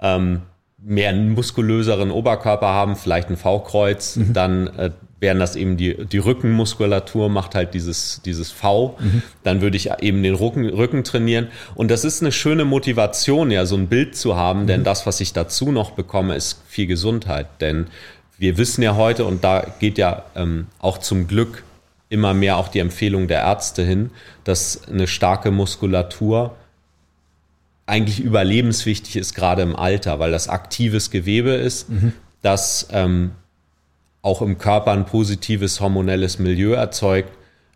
ähm, 0.02 0.44
mehr 0.82 1.10
einen 1.10 1.32
muskulöseren 1.32 2.12
Oberkörper 2.12 2.68
haben, 2.68 2.96
vielleicht 2.96 3.30
ein 3.30 3.38
V-Kreuz, 3.38 4.16
mhm. 4.16 4.34
dann 4.34 4.68
äh, 4.68 4.92
wären 5.20 5.40
das 5.40 5.56
eben 5.56 5.76
die, 5.76 6.06
die 6.06 6.18
Rückenmuskulatur, 6.18 7.30
macht 7.30 7.56
halt 7.56 7.74
dieses, 7.74 8.22
dieses 8.24 8.52
V. 8.52 8.98
Mhm. 9.00 9.22
Dann 9.44 9.62
würde 9.62 9.78
ich 9.78 9.92
eben 10.00 10.24
den 10.24 10.36
Rücken, 10.36 10.66
Rücken 10.70 11.04
trainieren. 11.04 11.48
Und 11.76 11.92
das 11.92 12.06
ist 12.06 12.22
eine 12.22 12.32
schöne 12.32 12.66
Motivation, 12.66 13.52
ja, 13.52 13.66
so 13.66 13.76
ein 13.76 13.88
Bild 13.88 14.16
zu 14.16 14.36
haben, 14.36 14.62
mhm. 14.62 14.68
denn 14.68 14.84
das, 14.84 15.06
was 15.06 15.20
ich 15.20 15.34
dazu 15.34 15.72
noch 15.72 15.92
bekomme, 15.92 16.36
ist 16.36 16.62
viel 16.68 16.88
Gesundheit. 16.88 17.48
Denn 17.60 17.88
wir 18.38 18.58
wissen 18.58 18.82
ja 18.82 18.96
heute, 18.96 19.26
und 19.26 19.44
da 19.44 19.66
geht 19.80 19.98
ja 19.98 20.24
ähm, 20.36 20.68
auch 20.80 21.00
zum 21.00 21.28
Glück 21.28 21.64
immer 22.08 22.34
mehr 22.34 22.58
auch 22.58 22.70
die 22.70 22.80
Empfehlung 22.80 23.28
der 23.28 23.42
Ärzte 23.42 23.84
hin, 23.84 24.12
dass 24.44 24.88
eine 24.88 25.08
starke 25.08 25.52
Muskulatur 25.52 26.56
eigentlich 27.90 28.20
überlebenswichtig 28.20 29.16
ist, 29.16 29.34
gerade 29.36 29.62
im 29.62 29.76
Alter, 29.76 30.20
weil 30.20 30.32
das 30.32 30.48
aktives 30.48 31.12
Gewebe 31.12 31.52
ist, 31.52 31.90
mhm. 31.90 32.14
das 32.42 32.88
ähm, 32.92 33.32
auch 34.22 34.42
im 34.42 34.58
Körper 34.58 34.92
ein 34.92 35.06
positives 35.06 35.80
hormonelles 35.80 36.40
Milieu 36.40 36.74
erzeugt 36.74 37.32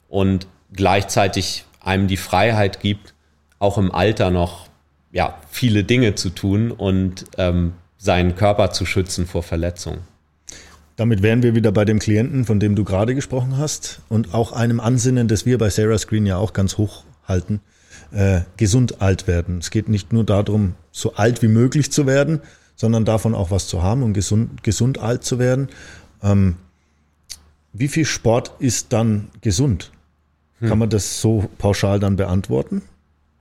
und 0.09 0.47
gleichzeitig 0.73 1.65
einem 1.79 2.07
die 2.07 2.17
Freiheit 2.17 2.79
gibt, 2.79 3.13
auch 3.59 3.77
im 3.77 3.91
Alter 3.91 4.29
noch 4.31 4.67
ja, 5.11 5.37
viele 5.49 5.83
Dinge 5.83 6.15
zu 6.15 6.29
tun 6.29 6.71
und 6.71 7.25
ähm, 7.37 7.73
seinen 7.97 8.35
Körper 8.35 8.71
zu 8.71 8.85
schützen 8.85 9.27
vor 9.27 9.43
Verletzungen. 9.43 9.99
Damit 10.95 11.21
wären 11.23 11.41
wir 11.41 11.55
wieder 11.55 11.71
bei 11.71 11.85
dem 11.85 11.99
Klienten, 11.99 12.45
von 12.45 12.59
dem 12.59 12.75
du 12.75 12.83
gerade 12.83 13.15
gesprochen 13.15 13.57
hast 13.57 14.01
und 14.09 14.33
auch 14.33 14.51
einem 14.51 14.79
Ansinnen, 14.79 15.27
das 15.27 15.45
wir 15.45 15.57
bei 15.57 15.69
Sarah 15.69 15.97
Screen 15.97 16.25
ja 16.25 16.37
auch 16.37 16.53
ganz 16.53 16.77
hoch 16.77 17.03
halten, 17.27 17.61
äh, 18.13 18.41
gesund 18.57 19.01
alt 19.01 19.27
werden. 19.27 19.57
Es 19.59 19.71
geht 19.71 19.89
nicht 19.89 20.13
nur 20.13 20.23
darum, 20.23 20.75
so 20.91 21.15
alt 21.15 21.41
wie 21.41 21.47
möglich 21.47 21.91
zu 21.91 22.05
werden, 22.05 22.39
sondern 22.75 23.05
davon 23.05 23.35
auch 23.35 23.51
was 23.51 23.67
zu 23.67 23.83
haben 23.83 24.03
und 24.03 24.13
gesund, 24.13 24.63
gesund 24.63 24.99
alt 24.99 25.23
zu 25.23 25.39
werden. 25.39 25.69
Ähm, 26.21 26.55
wie 27.73 27.87
viel 27.87 28.05
Sport 28.05 28.51
ist 28.59 28.93
dann 28.93 29.29
gesund? 29.41 29.91
Hm. 30.59 30.69
Kann 30.69 30.79
man 30.79 30.89
das 30.89 31.21
so 31.21 31.49
pauschal 31.57 31.99
dann 31.99 32.15
beantworten? 32.15 32.83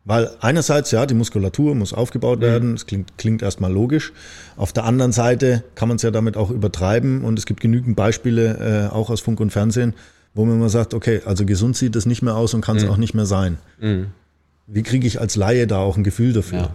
Weil 0.05 0.31
einerseits, 0.41 0.91
ja, 0.91 1.07
die 1.07 1.15
Muskulatur 1.15 1.77
muss 1.77 1.93
aufgebaut 1.93 2.39
mhm. 2.39 2.43
werden, 2.43 2.73
das 2.73 2.87
klingt, 2.87 3.17
klingt 3.19 3.41
erstmal 3.41 3.73
logisch. 3.73 4.13
Auf 4.57 4.73
der 4.73 4.85
anderen 4.85 5.13
Seite 5.13 5.63
kann 5.77 5.87
man 5.87 5.97
es 5.97 6.03
ja 6.03 6.11
damit 6.11 6.37
auch 6.37 6.51
übertreiben 6.51 7.23
und 7.23 7.39
es 7.39 7.47
gibt 7.47 7.61
genügend 7.61 7.95
Beispiele, 7.95 8.89
äh, 8.91 8.93
auch 8.93 9.11
aus 9.11 9.21
Funk 9.21 9.39
und 9.39 9.51
Fernsehen, 9.51 9.95
wo 10.35 10.45
man 10.45 10.57
immer 10.57 10.71
sagt, 10.71 10.93
okay, 10.93 11.21
also 11.25 11.47
gesund 11.47 11.77
sieht 11.77 11.95
es 11.95 12.05
nicht 12.05 12.21
mehr 12.21 12.35
aus 12.35 12.53
und 12.53 12.63
kann 12.63 12.77
es 12.79 12.85
mhm. 12.85 12.91
auch 12.91 12.97
nicht 12.97 13.15
mehr 13.15 13.27
sein. 13.27 13.59
Mhm. 13.81 14.09
Wie 14.67 14.83
kriege 14.83 15.07
ich 15.07 15.21
als 15.21 15.37
Laie 15.37 15.67
da 15.67 15.79
auch 15.79 15.97
ein 15.97 16.05
Gefühl 16.05 16.33
dafür? 16.33 16.59
Ja. 16.59 16.71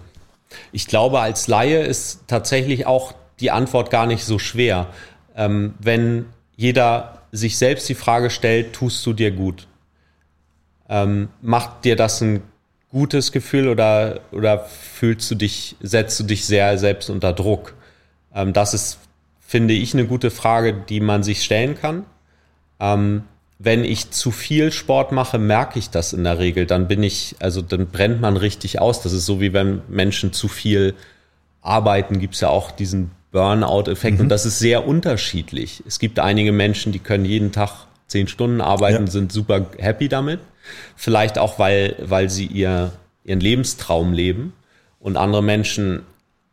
Ich 0.71 0.87
glaube, 0.87 1.19
als 1.19 1.47
Laie 1.47 1.83
ist 1.83 2.21
tatsächlich 2.27 2.85
auch 2.85 3.13
die 3.39 3.51
Antwort 3.51 3.89
gar 3.89 4.05
nicht 4.05 4.23
so 4.23 4.39
schwer. 4.39 4.87
Ähm, 5.35 5.75
wenn 5.79 6.25
jeder 6.55 7.21
sich 7.31 7.57
selbst 7.57 7.87
die 7.89 7.95
Frage 7.95 8.29
stellt, 8.29 8.73
tust 8.73 9.05
du 9.05 9.13
dir 9.13 9.31
gut? 9.31 9.67
Ähm, 10.89 11.29
macht 11.41 11.85
dir 11.85 11.95
das 11.95 12.21
ein 12.21 12.41
gutes 12.91 13.31
Gefühl 13.31 13.67
oder, 13.67 14.21
oder 14.31 14.59
fühlst 14.59 15.29
du 15.29 15.35
dich, 15.35 15.75
setzt 15.81 16.19
du 16.19 16.23
dich 16.23 16.45
sehr 16.45 16.77
selbst 16.77 17.09
unter 17.09 17.33
Druck? 17.33 17.75
Ähm, 18.33 18.53
das 18.53 18.73
ist, 18.73 18.99
finde 19.41 19.73
ich, 19.73 19.93
eine 19.93 20.07
gute 20.07 20.31
Frage, 20.31 20.73
die 20.73 20.99
man 20.99 21.23
sich 21.23 21.43
stellen 21.43 21.75
kann. 21.75 22.05
Wenn 23.59 23.83
ich 23.83 24.11
zu 24.11 24.31
viel 24.31 24.71
Sport 24.71 25.11
mache, 25.11 25.39
merke 25.39 25.79
ich 25.79 25.89
das 25.89 26.13
in 26.13 26.23
der 26.23 26.37
Regel. 26.37 26.65
Dann 26.65 26.87
bin 26.87 27.01
ich, 27.01 27.35
also 27.39 27.61
dann 27.61 27.87
brennt 27.87 28.21
man 28.21 28.37
richtig 28.37 28.79
aus. 28.79 29.01
Das 29.01 29.13
ist 29.13 29.25
so 29.25 29.41
wie 29.41 29.53
wenn 29.53 29.81
Menschen 29.87 30.31
zu 30.31 30.47
viel 30.47 30.93
arbeiten, 31.61 32.19
gibt 32.19 32.35
es 32.35 32.41
ja 32.41 32.49
auch 32.49 32.71
diesen 32.71 33.11
Burnout-Effekt. 33.31 34.17
Mhm. 34.17 34.23
Und 34.23 34.29
das 34.29 34.45
ist 34.45 34.59
sehr 34.59 34.87
unterschiedlich. 34.87 35.83
Es 35.87 35.99
gibt 35.99 36.19
einige 36.19 36.51
Menschen, 36.51 36.91
die 36.91 36.99
können 36.99 37.25
jeden 37.25 37.51
Tag 37.51 37.87
zehn 38.07 38.27
Stunden 38.27 38.61
arbeiten, 38.61 39.05
ja. 39.05 39.11
sind 39.11 39.31
super 39.31 39.65
happy 39.77 40.07
damit. 40.07 40.39
Vielleicht 40.95 41.37
auch, 41.37 41.59
weil, 41.59 41.95
weil 41.99 42.29
sie 42.29 42.45
ihr, 42.45 42.91
ihren 43.23 43.39
Lebenstraum 43.39 44.13
leben. 44.13 44.53
Und 44.99 45.17
andere 45.17 45.43
Menschen 45.43 46.01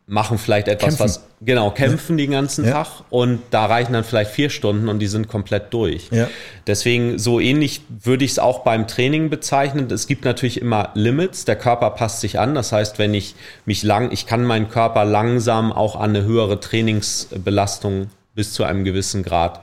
machen 0.07 0.37
vielleicht 0.37 0.67
etwas, 0.67 0.97
kämpfen. 0.97 1.03
was 1.03 1.27
genau 1.41 1.71
kämpfen 1.71 2.19
ja. 2.19 2.25
den 2.25 2.31
ganzen 2.31 2.65
ja. 2.65 2.71
Tag 2.71 2.87
und 3.09 3.41
da 3.49 3.65
reichen 3.65 3.93
dann 3.93 4.03
vielleicht 4.03 4.31
vier 4.31 4.51
Stunden 4.51 4.87
und 4.87 4.99
die 4.99 5.07
sind 5.07 5.27
komplett 5.27 5.73
durch. 5.73 6.09
Ja. 6.11 6.27
Deswegen 6.67 7.17
so 7.17 7.39
ähnlich 7.39 7.81
würde 7.89 8.23
ich 8.23 8.31
es 8.31 8.39
auch 8.39 8.59
beim 8.59 8.87
Training 8.87 9.31
bezeichnen. 9.31 9.89
Es 9.89 10.05
gibt 10.05 10.23
natürlich 10.23 10.61
immer 10.61 10.91
Limits. 10.93 11.45
Der 11.45 11.55
Körper 11.55 11.89
passt 11.91 12.21
sich 12.21 12.37
an. 12.37 12.53
Das 12.53 12.71
heißt, 12.71 12.99
wenn 12.99 13.15
ich 13.15 13.35
mich 13.65 13.81
lang, 13.81 14.11
ich 14.11 14.27
kann 14.27 14.43
meinen 14.43 14.69
Körper 14.69 15.05
langsam 15.05 15.71
auch 15.73 15.95
an 15.95 16.11
eine 16.11 16.23
höhere 16.23 16.59
Trainingsbelastung 16.59 18.09
bis 18.35 18.53
zu 18.53 18.63
einem 18.63 18.83
gewissen 18.83 19.23
Grad 19.23 19.61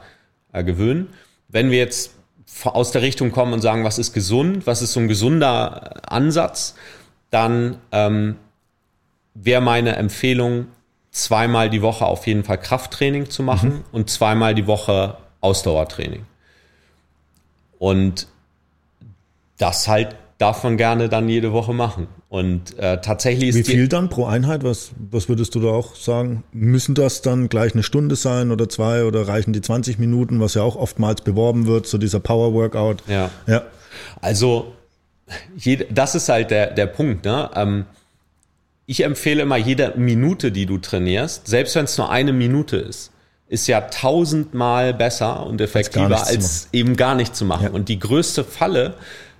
äh, 0.52 0.64
gewöhnen. 0.64 1.08
Wenn 1.48 1.70
wir 1.70 1.78
jetzt 1.78 2.12
aus 2.64 2.90
der 2.90 3.02
Richtung 3.02 3.30
kommen 3.30 3.52
und 3.52 3.60
sagen, 3.60 3.84
was 3.84 3.98
ist 3.98 4.12
gesund, 4.12 4.66
was 4.66 4.82
ist 4.82 4.92
so 4.92 5.00
ein 5.00 5.08
gesunder 5.08 6.10
Ansatz, 6.10 6.74
dann 7.30 7.76
ähm, 7.92 8.36
wäre 9.34 9.60
meine 9.60 9.96
Empfehlung, 9.96 10.66
zweimal 11.10 11.70
die 11.70 11.82
Woche 11.82 12.06
auf 12.06 12.26
jeden 12.26 12.44
Fall 12.44 12.58
Krafttraining 12.58 13.28
zu 13.30 13.42
machen 13.42 13.70
mhm. 13.70 13.84
und 13.92 14.10
zweimal 14.10 14.54
die 14.54 14.66
Woche 14.66 15.16
Ausdauertraining. 15.40 16.24
Und 17.78 18.28
das 19.58 19.88
halt 19.88 20.16
darf 20.38 20.64
man 20.64 20.76
gerne 20.76 21.08
dann 21.08 21.28
jede 21.28 21.52
Woche 21.52 21.72
machen. 21.72 22.08
Und 22.28 22.76
äh, 22.78 23.00
tatsächlich 23.00 23.50
ist 23.50 23.56
Wie 23.56 23.62
viel 23.62 23.88
dann 23.88 24.08
pro 24.08 24.24
Einheit? 24.24 24.64
Was, 24.64 24.90
was 25.10 25.28
würdest 25.28 25.54
du 25.54 25.60
da 25.60 25.68
auch 25.68 25.94
sagen? 25.94 26.42
Müssen 26.52 26.96
das 26.96 27.22
dann 27.22 27.48
gleich 27.48 27.74
eine 27.74 27.84
Stunde 27.84 28.16
sein 28.16 28.50
oder 28.50 28.68
zwei 28.68 29.04
oder 29.04 29.28
reichen 29.28 29.52
die 29.52 29.60
20 29.60 30.00
Minuten, 30.00 30.40
was 30.40 30.54
ja 30.54 30.62
auch 30.62 30.74
oftmals 30.74 31.20
beworben 31.20 31.66
wird, 31.66 31.86
so 31.86 31.96
dieser 31.96 32.18
Power 32.18 32.54
Workout? 32.54 33.04
Ja. 33.06 33.30
ja. 33.46 33.62
Also, 34.20 34.72
jede, 35.56 35.86
das 35.92 36.16
ist 36.16 36.28
halt 36.28 36.50
der, 36.50 36.72
der 36.72 36.86
Punkt. 36.86 37.24
Ne? 37.24 37.48
Ähm, 37.54 37.84
ich 38.86 39.04
empfehle 39.04 39.42
immer, 39.42 39.56
jede 39.56 39.94
Minute, 39.96 40.52
die 40.52 40.66
du 40.66 40.78
trainierst, 40.78 41.46
selbst 41.46 41.74
wenn 41.76 41.84
es 41.84 41.96
nur 41.98 42.10
eine 42.10 42.32
Minute 42.32 42.76
ist, 42.76 43.12
ist 43.48 43.66
ja 43.66 43.82
tausendmal 43.82 44.94
besser 44.94 45.46
und 45.46 45.60
effektiver 45.60 46.18
als, 46.18 46.28
als 46.28 46.68
eben 46.72 46.96
gar 46.96 47.14
nicht 47.14 47.36
zu 47.36 47.44
machen. 47.44 47.64
Ja. 47.66 47.70
Und 47.70 47.88
die 47.88 47.98
größte 47.98 48.44
Falle, 48.44 48.94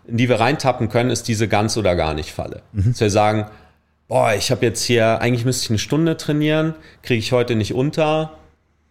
in 0.06 0.18
die 0.18 0.28
wir 0.28 0.38
reintappen 0.38 0.88
können, 0.88 1.10
ist 1.10 1.28
diese 1.28 1.48
ganz 1.48 1.76
oder 1.76 1.96
gar 1.96 2.14
nicht 2.14 2.30
Falle. 2.30 2.62
Mhm. 2.72 2.90
Dass 2.92 3.00
wir 3.00 3.10
sagen, 3.10 3.46
boah, 4.08 4.34
ich 4.34 4.50
habe 4.50 4.66
jetzt 4.66 4.84
hier, 4.84 5.22
eigentlich 5.22 5.46
müsste 5.46 5.64
ich 5.64 5.70
eine 5.70 5.78
Stunde 5.78 6.18
trainieren, 6.18 6.74
kriege 7.02 7.18
ich 7.18 7.32
heute 7.32 7.54
nicht 7.56 7.72
unter, 7.72 8.34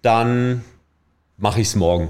dann 0.01 0.63
mache 1.37 1.61
ich 1.61 1.67
es 1.67 1.75
morgen. 1.75 2.09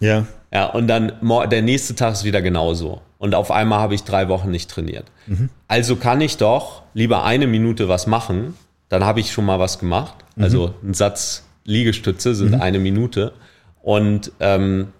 Ja. 0.00 0.26
Ja, 0.52 0.66
und 0.66 0.88
dann 0.88 1.12
der 1.50 1.62
nächste 1.62 1.94
Tag 1.94 2.14
ist 2.14 2.24
wieder 2.24 2.42
genauso. 2.42 3.00
Und 3.20 3.34
auf 3.34 3.50
einmal 3.50 3.80
habe 3.80 3.94
ich 3.94 4.04
drei 4.04 4.30
Wochen 4.30 4.50
nicht 4.50 4.70
trainiert. 4.70 5.04
Mhm. 5.26 5.50
Also 5.68 5.96
kann 5.96 6.22
ich 6.22 6.38
doch 6.38 6.84
lieber 6.94 7.22
eine 7.22 7.46
Minute 7.46 7.86
was 7.86 8.06
machen, 8.06 8.54
dann 8.88 9.04
habe 9.04 9.20
ich 9.20 9.30
schon 9.30 9.44
mal 9.44 9.58
was 9.58 9.78
gemacht. 9.78 10.14
Mhm. 10.36 10.42
Also 10.42 10.74
ein 10.82 10.94
Satz 10.94 11.44
Liegestütze 11.64 12.34
sind 12.34 12.52
mhm. 12.52 12.62
eine 12.62 12.78
Minute 12.78 13.34
und 13.82 14.32
ähm, 14.40 14.94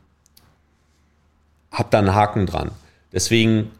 habe 1.73 1.89
dann 1.91 2.09
einen 2.09 2.15
Haken 2.15 2.45
dran. 2.45 2.73
Deswegen 3.11 3.71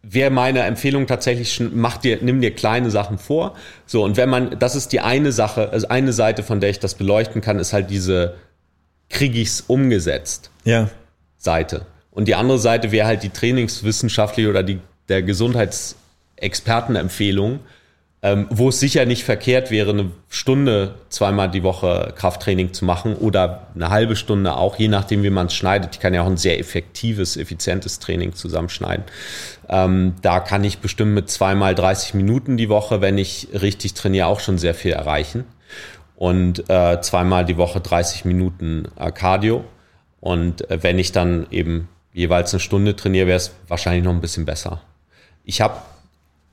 wäre 0.00 0.30
meine 0.30 0.60
Empfehlung 0.60 1.08
tatsächlich, 1.08 1.60
mach 1.72 1.96
dir, 1.96 2.20
nimm 2.22 2.40
dir 2.40 2.54
kleine 2.54 2.92
Sachen 2.92 3.18
vor. 3.18 3.56
So, 3.86 4.04
und 4.04 4.16
wenn 4.16 4.28
man, 4.28 4.56
das 4.56 4.76
ist 4.76 4.92
die 4.92 5.00
eine 5.00 5.32
Sache, 5.32 5.70
also 5.70 5.88
eine 5.88 6.12
Seite, 6.12 6.44
von 6.44 6.60
der 6.60 6.70
ich 6.70 6.78
das 6.78 6.94
beleuchten 6.94 7.40
kann, 7.40 7.58
ist 7.58 7.72
halt 7.72 7.90
diese, 7.90 8.36
kriege 9.08 9.40
ich's 9.40 9.62
umgesetzt? 9.62 10.52
Ja. 10.62 10.88
Seite. 11.38 11.86
Und 12.10 12.28
die 12.28 12.34
andere 12.34 12.58
Seite 12.58 12.92
wäre 12.92 13.06
halt 13.06 13.22
die 13.22 13.30
trainingswissenschaftliche 13.30 14.50
oder 14.50 14.62
die, 14.62 14.80
der 15.08 15.22
Gesundheitsexpertenempfehlung, 15.22 17.60
ähm, 18.22 18.48
wo 18.50 18.68
es 18.68 18.80
sicher 18.80 19.06
nicht 19.06 19.24
verkehrt 19.24 19.70
wäre, 19.70 19.88
eine 19.90 20.10
Stunde 20.28 20.96
zweimal 21.08 21.50
die 21.50 21.62
Woche 21.62 22.12
Krafttraining 22.16 22.74
zu 22.74 22.84
machen 22.84 23.16
oder 23.16 23.68
eine 23.74 23.88
halbe 23.88 24.14
Stunde 24.14 24.56
auch, 24.56 24.78
je 24.78 24.88
nachdem, 24.88 25.22
wie 25.22 25.30
man 25.30 25.46
es 25.46 25.54
schneidet. 25.54 25.94
Ich 25.94 26.00
kann 26.00 26.12
ja 26.12 26.22
auch 26.22 26.26
ein 26.26 26.36
sehr 26.36 26.58
effektives, 26.58 27.38
effizientes 27.38 27.98
Training 27.98 28.34
zusammenschneiden. 28.34 29.06
Ähm, 29.70 30.16
da 30.20 30.40
kann 30.40 30.64
ich 30.64 30.80
bestimmt 30.80 31.14
mit 31.14 31.30
zweimal 31.30 31.74
30 31.74 32.12
Minuten 32.14 32.58
die 32.58 32.68
Woche, 32.68 33.00
wenn 33.00 33.16
ich 33.16 33.48
richtig 33.54 33.94
trainiere, 33.94 34.26
auch 34.26 34.40
schon 34.40 34.58
sehr 34.58 34.74
viel 34.74 34.92
erreichen. 34.92 35.44
Und 36.16 36.68
äh, 36.68 37.00
zweimal 37.00 37.46
die 37.46 37.56
Woche 37.56 37.80
30 37.80 38.26
Minuten 38.26 38.88
äh, 38.98 39.10
Cardio. 39.12 39.64
Und 40.20 40.70
äh, 40.70 40.82
wenn 40.82 40.98
ich 40.98 41.12
dann 41.12 41.46
eben 41.50 41.88
jeweils 42.12 42.52
eine 42.52 42.60
Stunde 42.60 42.96
trainiere, 42.96 43.26
wäre 43.26 43.36
es 43.36 43.52
wahrscheinlich 43.68 44.04
noch 44.04 44.12
ein 44.12 44.20
bisschen 44.20 44.44
besser. 44.44 44.80
Ich 45.44 45.60
habe 45.60 45.76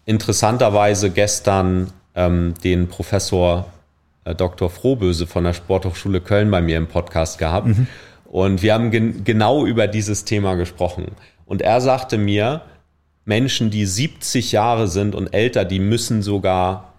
interessanterweise 0.06 1.10
gestern 1.10 1.92
ähm, 2.16 2.54
den 2.64 2.88
Professor 2.88 3.72
äh, 4.24 4.36
Dr. 4.36 4.70
Frohböse 4.70 5.28
von 5.28 5.44
der 5.44 5.54
Sporthochschule 5.54 6.22
Köln 6.22 6.52
bei 6.52 6.62
mir 6.62 6.78
im 6.78 6.88
Podcast 6.88 7.38
gehabt. 7.38 7.68
Mhm. 7.68 7.88
Und 8.26 8.62
wir 8.62 8.74
haben 8.74 8.92
gen 8.92 9.24
genau 9.24 9.66
über 9.66 9.88
dieses 9.88 10.26
Thema 10.26 10.56
gesprochen. 10.56 11.08
Und 11.46 11.62
er 11.62 11.80
sagte 11.82 12.18
mir, 12.18 12.62
Menschen, 13.26 13.70
die 13.70 13.86
70 13.86 14.52
Jahre 14.52 14.88
sind 14.88 15.16
und 15.16 15.34
älter, 15.34 15.66
die 15.66 15.80
müssen 15.80 16.22
sogar 16.22 16.94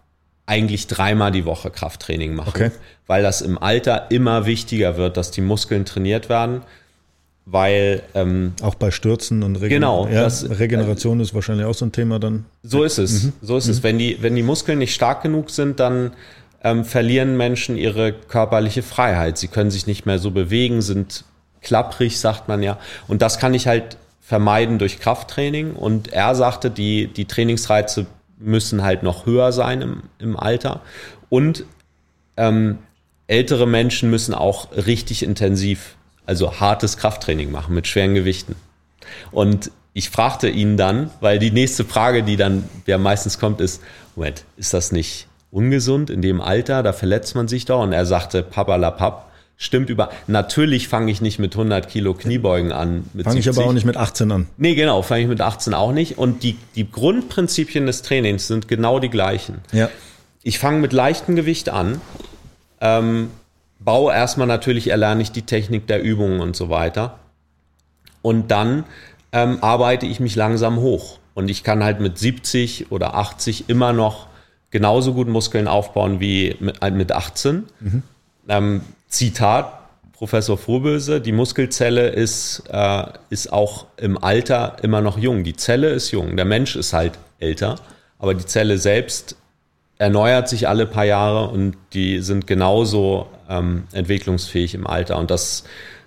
eigentlich 0.47 0.87
dreimal 0.87 1.31
die 1.31 1.45
Woche 1.45 1.71
Krafttraining 1.71 2.35
machen, 2.35 2.49
okay. 2.49 2.71
weil 3.07 3.23
das 3.23 3.43
im 3.43 3.59
Alter 3.59 4.11
immer 4.11 4.47
wichtiger 4.47 4.97
wird, 4.97 5.19
dass 5.19 5.31
die 5.31 5.43
Muskeln 5.43 5.85
trainiert 5.85 6.31
werden 6.31 6.63
weil 7.51 8.03
ähm, 8.15 8.53
auch 8.63 8.75
bei 8.75 8.91
Stürzen 8.91 9.43
und 9.43 9.57
Regen 9.57 9.69
genau, 9.69 10.07
ja, 10.07 10.23
das, 10.25 10.49
Regeneration 10.59 11.19
äh, 11.19 11.23
ist 11.23 11.35
wahrscheinlich 11.35 11.67
auch 11.67 11.75
so 11.75 11.87
ein 11.87 11.93
Thema 11.93 12.19
dann. 12.19 12.45
So 12.63 12.85
ist 12.85 12.99
es, 12.99 13.25
mhm. 13.25 13.33
so 13.41 13.57
ist 13.57 13.67
mhm. 13.67 13.73
es. 13.73 13.83
Wenn 13.83 13.99
die 13.99 14.19
wenn 14.21 14.37
die 14.37 14.43
Muskeln 14.43 14.79
nicht 14.79 14.95
stark 14.95 15.23
genug 15.23 15.51
sind, 15.51 15.81
dann 15.81 16.13
ähm, 16.63 16.85
verlieren 16.85 17.37
Menschen 17.37 17.77
ihre 17.77 18.13
körperliche 18.13 18.83
Freiheit. 18.83 19.39
Sie 19.39 19.49
können 19.49 19.71
sich 19.71 19.87
nicht 19.87 20.05
mehr 20.05 20.19
so 20.19 20.31
bewegen, 20.31 20.83
sind 20.83 21.25
klapprig, 21.63 22.21
sagt 22.21 22.49
man 22.49 22.63
ja. 22.63 22.79
Und 23.07 23.23
das 23.23 23.39
kann 23.39 23.55
ich 23.55 23.67
halt 23.67 23.97
vermeiden 24.21 24.79
durch 24.79 25.01
Krafttraining. 25.01 25.73
Und 25.73 26.13
er 26.13 26.35
sagte, 26.35 26.71
die 26.71 27.07
die 27.07 27.25
Trainingsreize 27.25 28.07
müssen 28.39 28.83
halt 28.83 29.03
noch 29.03 29.25
höher 29.25 29.53
sein 29.53 29.81
im, 29.81 30.03
im 30.19 30.37
Alter 30.37 30.83
und 31.29 31.65
ähm, 32.37 32.79
ältere 33.27 33.67
Menschen 33.67 34.11
müssen 34.11 34.33
auch 34.35 34.69
richtig 34.77 35.23
intensiv 35.23 35.97
also 36.29 36.61
hartes 36.61 36.99
Krafttraining 36.99 37.51
machen 37.51 37.75
mit 37.75 37.87
schweren 37.87 38.15
Gewichten. 38.15 38.55
Und 39.31 39.71
ich 39.95 40.11
fragte 40.11 40.49
ihn 40.49 40.77
dann, 40.77 41.11
weil 41.21 41.39
die 41.39 41.51
nächste 41.51 41.85
Frage, 41.85 42.23
die 42.23 42.37
dann 42.37 42.65
ja 42.87 42.99
meistens 42.99 43.39
kommt, 43.39 43.63
ist, 43.63 43.83
Moment, 44.15 44.45
ist 44.59 44.75
das 44.75 44.93
nicht 44.93 45.27
ungesund 45.51 46.11
in 46.11 46.21
dem 46.21 46.43
Alter? 46.43 46.83
Da 46.83 46.93
verletzt 46.93 47.35
man 47.35 47.49
sich 47.49 47.65
doch. 47.65 47.83
Und 47.83 47.93
er 47.93 48.05
sagte, 48.05 48.43
Papa 48.43 48.77
la 48.77 48.91
Papp, 48.91 49.31
stimmt 49.57 49.89
über. 49.89 50.11
Natürlich 50.27 50.87
fange 50.87 51.11
ich 51.11 51.23
nicht 51.23 51.39
mit 51.39 51.55
100 51.55 51.89
Kilo 51.89 52.13
Kniebeugen 52.13 52.73
an. 52.73 53.05
Fange 53.25 53.39
ich 53.39 53.49
aber 53.49 53.65
auch 53.65 53.73
nicht 53.73 53.87
mit 53.87 53.97
18 53.97 54.31
an. 54.31 54.49
Nee, 54.59 54.75
genau, 54.75 55.01
fange 55.01 55.23
ich 55.23 55.29
mit 55.29 55.41
18 55.41 55.73
auch 55.73 55.93
nicht. 55.93 56.19
Und 56.19 56.43
die, 56.43 56.59
die 56.75 56.91
Grundprinzipien 56.91 57.87
des 57.87 58.03
Trainings 58.03 58.47
sind 58.47 58.69
genau 58.69 58.99
die 58.99 59.09
gleichen. 59.09 59.63
Ja. 59.73 59.89
Ich 60.43 60.59
fange 60.59 60.79
mit 60.81 60.93
leichtem 60.93 61.37
Gewicht 61.37 61.71
an. 61.71 62.03
Ähm, 62.83 63.31
baue 63.79 64.13
erstmal 64.13 64.47
natürlich, 64.47 64.89
erlerne 64.89 65.23
ich 65.23 65.33
die 65.33 65.43
Technik 65.43 65.87
der 65.87 66.03
Übungen 66.03 66.41
und 66.41 66.57
so 66.57 66.71
weiter. 66.71 67.19
Und 68.23 68.51
dann 68.51 68.85
ähm, 69.33 69.59
arbeite 69.63 70.07
ich 70.07 70.21
mich 70.21 70.35
langsam 70.35 70.81
hoch. 70.81 71.19
Und 71.35 71.51
ich 71.51 71.63
kann 71.63 71.85
halt 71.85 72.01
mit 72.01 72.19
70 72.19 72.91
oder 72.91 73.15
80 73.15 73.69
immer 73.69 73.93
noch 73.93 74.27
genauso 74.71 75.15
gut 75.15 75.29
Muskeln 75.29 75.69
aufbauen 75.69 76.21
wie 76.21 76.57
mit, 76.61 76.83
äh, 76.83 76.91
mit 76.91 77.13
18. 77.13 77.65
Mhm. 77.81 78.03
Ähm, 78.49 78.81
Zitat, 79.09 79.73
Professor 80.13 80.59
Vorböse, 80.59 81.21
die 81.21 81.33
Muskelzelle 81.33 82.09
ist, 82.09 82.65
äh, 82.71 83.05
ist 83.31 83.53
auch 83.53 83.87
im 83.97 84.23
Alter 84.23 84.77
immer 84.83 85.01
noch 85.01 85.17
jung. 85.17 85.45
Die 85.45 85.55
Zelle 85.55 85.91
ist 85.91 86.11
jung, 86.11 86.37
der 86.37 86.45
Mensch 86.45 86.75
ist 86.75 86.93
halt 86.93 87.13
älter, 87.39 87.77
aber 88.19 88.35
die 88.35 88.45
Zelle 88.45 88.79
selbst 88.79 89.37
erneuert 89.99 90.49
sich 90.49 90.69
alle 90.69 90.87
paar 90.87 91.05
Jahre 91.05 91.49
und 91.49 91.77
die 91.93 92.21
sind 92.21 92.47
genauso 92.47 93.27
ähm, 93.49 93.85
entwicklungsfähig 93.93 94.75
im 94.75 94.87
Alter. 94.87 95.19
Und 95.19 95.31
das, 95.31 95.65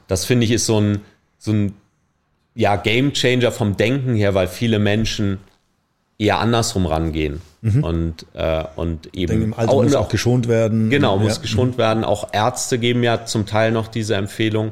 das 0.07 0.25
finde 0.25 0.45
ich 0.45 0.51
ist 0.51 0.65
so 0.65 0.79
ein, 0.79 1.01
so 1.37 1.51
ein 1.51 1.73
ja, 2.55 2.75
Game 2.77 3.13
Changer 3.13 3.51
vom 3.51 3.77
Denken 3.77 4.15
her, 4.15 4.33
weil 4.33 4.47
viele 4.47 4.79
Menschen 4.79 5.39
eher 6.17 6.39
andersrum 6.39 6.85
rangehen. 6.85 7.41
Mhm. 7.61 7.83
Und, 7.83 8.25
äh, 8.33 8.63
und 8.75 9.15
eben. 9.15 9.31
Denke, 9.31 9.43
Im 9.45 9.53
Alter 9.53 9.71
auch, 9.71 9.83
muss 9.83 9.95
auch 9.95 10.09
geschont 10.09 10.47
werden. 10.47 10.89
Genau, 10.89 11.17
muss 11.17 11.37
ja. 11.37 11.41
geschont 11.41 11.77
werden. 11.77 12.03
Auch 12.03 12.29
Ärzte 12.31 12.79
geben 12.79 13.03
ja 13.03 13.25
zum 13.25 13.45
Teil 13.45 13.71
noch 13.71 13.87
diese 13.87 14.15
Empfehlung. 14.15 14.71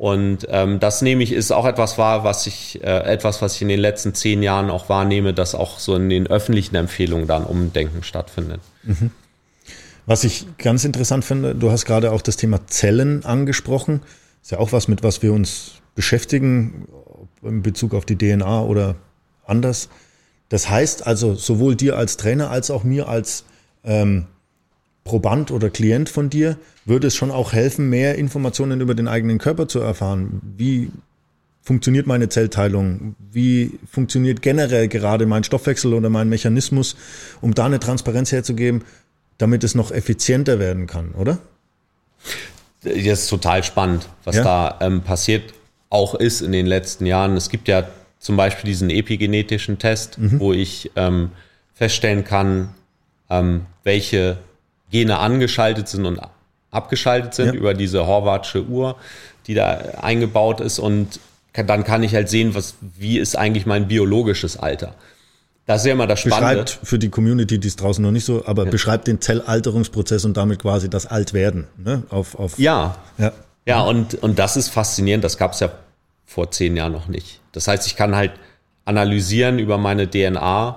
Und 0.00 0.46
ähm, 0.48 0.80
das 0.80 1.02
nehme 1.02 1.22
ich, 1.22 1.30
ist 1.30 1.52
auch 1.52 1.66
etwas 1.66 1.98
wahr, 1.98 2.24
was 2.24 2.46
ich, 2.46 2.82
äh, 2.82 2.86
etwas, 2.86 3.42
was 3.42 3.56
ich 3.56 3.60
in 3.60 3.68
den 3.68 3.80
letzten 3.80 4.14
zehn 4.14 4.42
Jahren 4.42 4.70
auch 4.70 4.88
wahrnehme, 4.88 5.34
dass 5.34 5.54
auch 5.54 5.78
so 5.78 5.94
in 5.94 6.08
den 6.08 6.26
öffentlichen 6.26 6.74
Empfehlungen 6.74 7.26
dann 7.26 7.44
Umdenken 7.44 8.02
stattfindet. 8.02 8.62
Mhm. 8.82 9.10
Was 10.06 10.24
ich 10.24 10.46
ganz 10.56 10.86
interessant 10.86 11.26
finde, 11.26 11.54
du 11.54 11.70
hast 11.70 11.84
gerade 11.84 12.12
auch 12.12 12.22
das 12.22 12.38
Thema 12.38 12.66
Zellen 12.66 13.26
angesprochen. 13.26 14.00
Ist 14.40 14.52
ja 14.52 14.58
auch 14.58 14.72
was, 14.72 14.88
mit 14.88 15.02
was 15.02 15.20
wir 15.22 15.34
uns 15.34 15.72
beschäftigen, 15.94 16.88
in 17.42 17.60
Bezug 17.60 17.92
auf 17.92 18.06
die 18.06 18.16
DNA 18.16 18.62
oder 18.62 18.94
anders. 19.44 19.90
Das 20.48 20.70
heißt 20.70 21.06
also, 21.06 21.34
sowohl 21.34 21.76
dir 21.76 21.98
als 21.98 22.16
Trainer 22.16 22.50
als 22.50 22.70
auch 22.70 22.84
mir 22.84 23.06
als 23.06 23.44
ähm, 23.84 24.28
Proband 25.10 25.50
oder 25.50 25.70
Klient 25.70 26.08
von 26.08 26.30
dir, 26.30 26.56
würde 26.84 27.08
es 27.08 27.16
schon 27.16 27.32
auch 27.32 27.52
helfen, 27.52 27.88
mehr 27.88 28.14
Informationen 28.14 28.80
über 28.80 28.94
den 28.94 29.08
eigenen 29.08 29.38
Körper 29.38 29.66
zu 29.66 29.80
erfahren. 29.80 30.40
Wie 30.56 30.92
funktioniert 31.62 32.06
meine 32.06 32.28
Zellteilung? 32.28 33.16
Wie 33.32 33.72
funktioniert 33.90 34.40
generell 34.40 34.86
gerade 34.86 35.26
mein 35.26 35.42
Stoffwechsel 35.42 35.94
oder 35.94 36.10
mein 36.10 36.28
Mechanismus, 36.28 36.94
um 37.40 37.54
da 37.54 37.66
eine 37.66 37.80
Transparenz 37.80 38.30
herzugeben, 38.30 38.84
damit 39.36 39.64
es 39.64 39.74
noch 39.74 39.90
effizienter 39.90 40.60
werden 40.60 40.86
kann, 40.86 41.10
oder? 41.18 41.38
Das 42.84 42.94
ist 42.94 43.28
total 43.28 43.64
spannend, 43.64 44.08
was 44.22 44.36
ja? 44.36 44.44
da 44.44 44.78
ähm, 44.80 45.00
passiert 45.00 45.54
auch 45.88 46.14
ist 46.14 46.40
in 46.40 46.52
den 46.52 46.66
letzten 46.66 47.04
Jahren. 47.04 47.36
Es 47.36 47.48
gibt 47.48 47.66
ja 47.66 47.88
zum 48.20 48.36
Beispiel 48.36 48.68
diesen 48.68 48.90
epigenetischen 48.90 49.80
Test, 49.80 50.18
mhm. 50.18 50.38
wo 50.38 50.52
ich 50.52 50.92
ähm, 50.94 51.32
feststellen 51.74 52.22
kann, 52.22 52.68
ähm, 53.28 53.66
welche 53.82 54.38
Gene 54.90 55.18
angeschaltet 55.18 55.88
sind 55.88 56.06
und 56.06 56.20
abgeschaltet 56.70 57.34
sind 57.34 57.46
ja. 57.48 57.52
über 57.52 57.74
diese 57.74 58.06
Horvathsche 58.06 58.64
Uhr, 58.64 58.96
die 59.46 59.54
da 59.54 59.78
eingebaut 60.00 60.60
ist 60.60 60.78
und 60.78 61.20
dann 61.52 61.84
kann 61.84 62.02
ich 62.02 62.14
halt 62.14 62.28
sehen, 62.28 62.54
was, 62.54 62.76
wie 62.80 63.18
ist 63.18 63.36
eigentlich 63.36 63.66
mein 63.66 63.88
biologisches 63.88 64.56
Alter. 64.56 64.94
Das 65.66 65.82
ist 65.82 65.86
ja 65.86 65.92
immer 65.92 66.06
das 66.06 66.20
Spannende. 66.20 66.62
Beschreibt 66.62 66.86
für 66.86 66.98
die 66.98 67.10
Community, 67.10 67.58
die 67.58 67.68
es 67.68 67.76
draußen 67.76 68.02
noch 68.02 68.10
nicht 68.10 68.24
so, 68.24 68.44
aber 68.46 68.64
ja. 68.64 68.70
beschreibt 68.70 69.06
den 69.06 69.20
Zellalterungsprozess 69.20 70.24
und 70.24 70.36
damit 70.36 70.60
quasi 70.60 70.88
das 70.88 71.06
Altwerden. 71.06 71.66
Ne? 71.76 72.02
Auf, 72.10 72.38
auf, 72.38 72.58
ja. 72.58 72.96
ja. 73.18 73.32
Ja, 73.66 73.82
und, 73.82 74.14
und 74.14 74.38
das 74.38 74.56
ist 74.56 74.68
faszinierend. 74.68 75.22
Das 75.22 75.36
gab 75.36 75.52
es 75.52 75.60
ja 75.60 75.70
vor 76.24 76.50
zehn 76.50 76.76
Jahren 76.76 76.92
noch 76.92 77.08
nicht. 77.08 77.40
Das 77.52 77.68
heißt, 77.68 77.86
ich 77.86 77.94
kann 77.94 78.16
halt 78.16 78.32
analysieren 78.84 79.58
über 79.58 79.78
meine 79.78 80.10
DNA, 80.10 80.76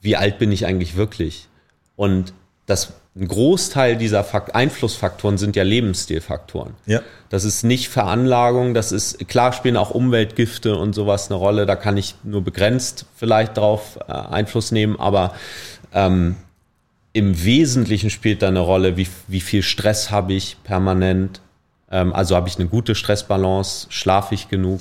wie 0.00 0.16
alt 0.16 0.38
bin 0.38 0.52
ich 0.52 0.64
eigentlich 0.64 0.96
wirklich. 0.96 1.48
Und 1.96 2.32
das 2.68 2.92
ein 3.16 3.26
Großteil 3.26 3.96
dieser 3.96 4.22
Fakt 4.22 4.54
Einflussfaktoren 4.54 5.38
sind 5.38 5.56
ja 5.56 5.64
Lebensstilfaktoren. 5.64 6.74
Ja. 6.86 7.00
Das 7.30 7.44
ist 7.44 7.64
nicht 7.64 7.88
Veranlagung, 7.88 8.74
das 8.74 8.92
ist, 8.92 9.26
klar 9.26 9.52
spielen 9.52 9.76
auch 9.76 9.90
Umweltgifte 9.90 10.76
und 10.76 10.92
sowas 10.94 11.30
eine 11.30 11.38
Rolle, 11.38 11.66
da 11.66 11.74
kann 11.74 11.96
ich 11.96 12.14
nur 12.22 12.42
begrenzt 12.42 13.06
vielleicht 13.16 13.56
drauf 13.56 13.98
äh, 14.06 14.12
Einfluss 14.12 14.70
nehmen, 14.70 15.00
aber 15.00 15.32
ähm, 15.92 16.36
im 17.12 17.42
Wesentlichen 17.44 18.10
spielt 18.10 18.42
da 18.42 18.48
eine 18.48 18.60
Rolle, 18.60 18.96
wie, 18.96 19.08
wie 19.26 19.40
viel 19.40 19.62
Stress 19.62 20.10
habe 20.10 20.34
ich 20.34 20.58
permanent, 20.62 21.40
ähm, 21.90 22.12
also 22.12 22.36
habe 22.36 22.48
ich 22.48 22.58
eine 22.58 22.68
gute 22.68 22.94
Stressbalance, 22.94 23.86
schlafe 23.88 24.34
ich 24.34 24.48
genug, 24.48 24.80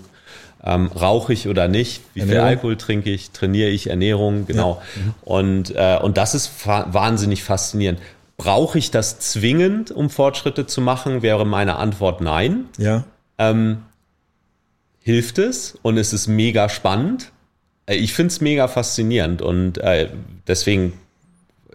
ähm, 0.67 0.87
rauche 0.87 1.31
ich 1.31 1.47
oder 1.47 1.69
nicht, 1.69 2.01
wie 2.13 2.19
Ernährung. 2.19 2.41
viel 2.41 2.49
Alkohol 2.49 2.77
trinke 2.77 3.09
ich, 3.09 3.31
trainiere 3.31 3.69
ich, 3.69 3.89
Ernährung, 3.89 4.45
genau. 4.45 4.81
Ja. 4.95 5.01
Mhm. 5.01 5.13
Und, 5.21 5.75
äh, 5.75 5.97
und 6.01 6.17
das 6.17 6.35
ist 6.35 6.47
fa 6.47 6.87
wahnsinnig 6.91 7.43
faszinierend. 7.43 7.99
Brauche 8.35 8.77
ich 8.77 8.91
das 8.91 9.19
zwingend, 9.19 9.91
um 9.91 10.09
Fortschritte 10.09 10.67
zu 10.67 10.81
machen? 10.81 11.21
Wäre 11.21 11.45
meine 11.45 11.77
Antwort 11.77 12.19
nein. 12.19 12.65
Ja. 12.77 13.05
Ähm, 13.37 13.83
hilft 14.99 15.37
es 15.37 15.77
und 15.81 15.97
es 15.97 16.11
ist 16.11 16.27
mega 16.27 16.67
spannend. 16.67 17.31
äh, 17.85 17.95
ich 17.95 18.13
finde 18.13 18.31
es 18.33 18.41
mega 18.41 18.67
faszinierend 18.67 19.41
und 19.41 19.77
äh, 19.77 20.09
deswegen, 20.47 20.93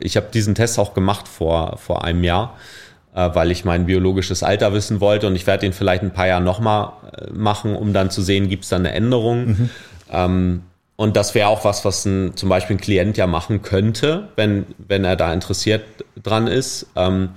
ich 0.01 0.17
habe 0.17 0.27
diesen 0.35 0.55
Test 0.55 0.79
auch 0.79 0.93
gemacht 0.93 1.29
vor, 1.29 1.79
vor 1.79 2.05
einem 2.05 2.25
Jahr, 2.25 2.59
weil 3.35 3.51
ich 3.51 3.65
mein 3.65 3.87
biologisches 3.87 4.43
Alter 4.43 4.73
wissen 4.73 5.01
wollte 5.01 5.27
und 5.27 5.37
ich 5.37 5.47
werde 5.47 5.67
ihn 5.67 5.73
vielleicht 5.73 6.03
ein 6.03 6.13
paar 6.13 6.27
Jahre 6.27 6.43
nochmal 6.43 6.93
äh, 7.17 7.31
machen, 7.33 7.77
um 7.77 7.93
dann 7.93 8.11
zu 8.11 8.23
sehen, 8.23 8.49
gibt 8.49 8.65
es 8.65 8.71
da 8.71 8.77
eine 8.77 8.93
Änderung. 8.93 9.47
Mhm. 9.47 9.71
Ähm, 10.11 10.63
und 10.97 11.17
das 11.17 11.35
wäre 11.35 11.49
auch 11.49 11.65
was, 11.65 11.85
was 11.85 12.05
ein, 12.05 12.37
zum 12.37 12.49
Beispiel 12.49 12.77
ein 12.77 12.81
Klient 12.81 13.17
ja 13.17 13.27
machen 13.27 13.63
könnte, 13.63 14.29
wenn, 14.37 14.67
wenn 14.79 15.05
er 15.05 15.17
da 15.17 15.33
interessiert 15.33 15.83
dran 16.23 16.47
ist. 16.47 16.87
Ähm, 16.97 17.31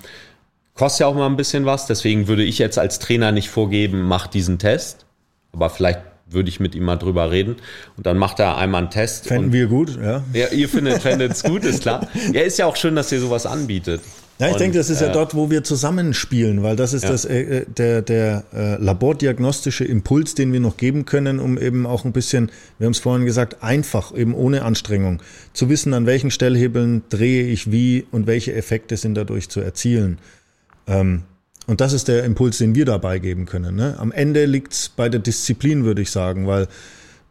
kostet 0.75 1.01
ja 1.01 1.07
auch 1.07 1.15
mal 1.15 1.25
ein 1.25 1.37
bisschen 1.37 1.65
was, 1.65 1.87
deswegen 1.87 2.27
würde 2.27 2.43
ich 2.43 2.59
jetzt 2.59 2.77
als 2.77 2.99
Trainer 2.99 3.31
nicht 3.31 3.49
vorgeben, 3.49 4.03
mach 4.03 4.27
diesen 4.27 4.59
Test. 4.59 5.05
Aber 5.51 5.69
vielleicht 5.69 5.99
würde 6.27 6.49
ich 6.49 6.59
mit 6.59 6.75
ihm 6.75 6.83
mal 6.83 6.97
drüber 6.97 7.31
reden. 7.31 7.55
Und 7.97 8.05
dann 8.05 8.17
macht 8.17 8.39
er 8.39 8.57
einmal 8.57 8.81
einen 8.81 8.91
Test. 8.91 9.27
Fänden 9.27 9.53
wir 9.53 9.67
gut, 9.67 9.97
ja. 10.01 10.23
Ja, 10.33 10.47
ihr 10.49 10.69
findet 10.69 11.05
es 11.05 11.43
gut, 11.43 11.63
ist 11.63 11.81
klar. 11.81 12.07
Ja, 12.33 12.41
ist 12.41 12.57
ja 12.57 12.65
auch 12.65 12.75
schön, 12.75 12.95
dass 12.95 13.11
ihr 13.11 13.19
sowas 13.19 13.45
anbietet. 13.45 14.01
Ja, 14.37 14.47
ich 14.47 14.53
und, 14.53 14.59
denke, 14.59 14.77
das 14.77 14.89
ist 14.89 14.99
ja 14.99 15.07
äh, 15.07 15.13
dort, 15.13 15.33
wo 15.33 15.49
wir 15.49 15.63
zusammenspielen, 15.63 16.61
weil 16.61 16.75
das 16.75 16.93
ist 16.93 17.03
ja. 17.03 17.11
das, 17.11 17.23
äh, 17.23 17.41
äh, 17.41 17.65
der, 17.65 18.01
der 18.01 18.43
äh, 18.53 18.75
labordiagnostische 18.83 19.85
Impuls, 19.85 20.35
den 20.35 20.51
wir 20.51 20.59
noch 20.59 20.75
geben 20.75 21.05
können, 21.05 21.39
um 21.39 21.57
eben 21.57 21.85
auch 21.85 22.03
ein 22.03 22.11
bisschen, 22.11 22.51
wir 22.77 22.85
haben 22.85 22.91
es 22.91 22.99
vorhin 22.99 23.25
gesagt, 23.25 23.63
einfach, 23.63 24.13
eben 24.13 24.33
ohne 24.33 24.63
Anstrengung, 24.63 25.21
zu 25.53 25.69
wissen, 25.69 25.93
an 25.93 26.05
welchen 26.05 26.31
Stellhebeln 26.31 27.03
drehe 27.09 27.47
ich 27.47 27.71
wie 27.71 28.05
und 28.11 28.27
welche 28.27 28.53
Effekte 28.53 28.97
sind 28.97 29.15
dadurch 29.15 29.47
zu 29.47 29.61
erzielen. 29.61 30.17
Ähm, 30.85 31.23
und 31.67 31.79
das 31.79 31.93
ist 31.93 32.09
der 32.09 32.25
Impuls, 32.25 32.57
den 32.57 32.75
wir 32.75 32.85
dabei 32.85 33.19
geben 33.19 33.45
können. 33.45 33.75
Ne? 33.75 33.95
Am 33.97 34.11
Ende 34.11 34.45
liegt's 34.45 34.89
bei 34.89 35.07
der 35.07 35.21
Disziplin, 35.21 35.85
würde 35.85 36.01
ich 36.01 36.11
sagen, 36.11 36.45
weil 36.45 36.67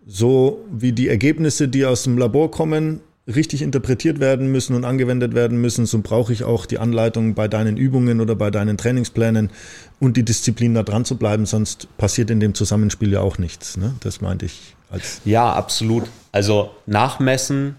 so 0.06 0.64
wie 0.72 0.92
die 0.92 1.08
Ergebnisse, 1.08 1.68
die 1.68 1.84
aus 1.84 2.04
dem 2.04 2.18
Labor 2.18 2.50
kommen, 2.50 3.00
richtig 3.26 3.62
interpretiert 3.62 4.20
werden 4.20 4.52
müssen 4.52 4.76
und 4.76 4.84
angewendet 4.84 5.34
werden 5.34 5.60
müssen, 5.60 5.86
so 5.86 6.00
brauche 6.00 6.32
ich 6.32 6.44
auch 6.44 6.66
die 6.66 6.78
Anleitung 6.78 7.34
bei 7.34 7.48
deinen 7.48 7.76
Übungen 7.76 8.20
oder 8.20 8.36
bei 8.36 8.50
deinen 8.50 8.76
Trainingsplänen 8.76 9.50
und 9.98 10.16
die 10.16 10.24
Disziplin 10.24 10.74
da 10.74 10.82
dran 10.82 11.04
zu 11.04 11.16
bleiben, 11.16 11.46
sonst 11.46 11.88
passiert 11.96 12.30
in 12.30 12.40
dem 12.40 12.54
Zusammenspiel 12.54 13.12
ja 13.12 13.20
auch 13.20 13.38
nichts. 13.38 13.76
Ne? 13.76 13.94
Das 14.00 14.20
meinte 14.20 14.44
ich 14.44 14.76
als. 14.90 15.22
Ja, 15.24 15.52
absolut. 15.52 16.04
Also 16.32 16.70
nachmessen, 16.86 17.76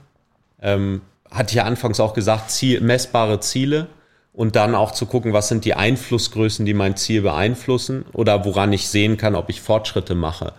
ähm, 0.61 1.01
hatte 1.29 1.49
ich 1.49 1.55
ja 1.55 1.63
anfangs 1.63 1.99
auch 1.99 2.13
gesagt, 2.13 2.49
Ziel, 2.49 2.81
messbare 2.81 3.39
Ziele 3.39 3.87
und 4.33 4.55
dann 4.55 4.73
auch 4.73 4.91
zu 4.91 5.05
gucken, 5.05 5.33
was 5.33 5.47
sind 5.47 5.65
die 5.65 5.75
Einflussgrößen, 5.75 6.65
die 6.65 6.73
mein 6.73 6.97
Ziel 6.97 7.21
beeinflussen 7.21 8.05
oder 8.13 8.45
woran 8.45 8.73
ich 8.73 8.87
sehen 8.87 9.17
kann, 9.17 9.35
ob 9.35 9.49
ich 9.49 9.61
Fortschritte 9.61 10.15
mache. 10.15 10.53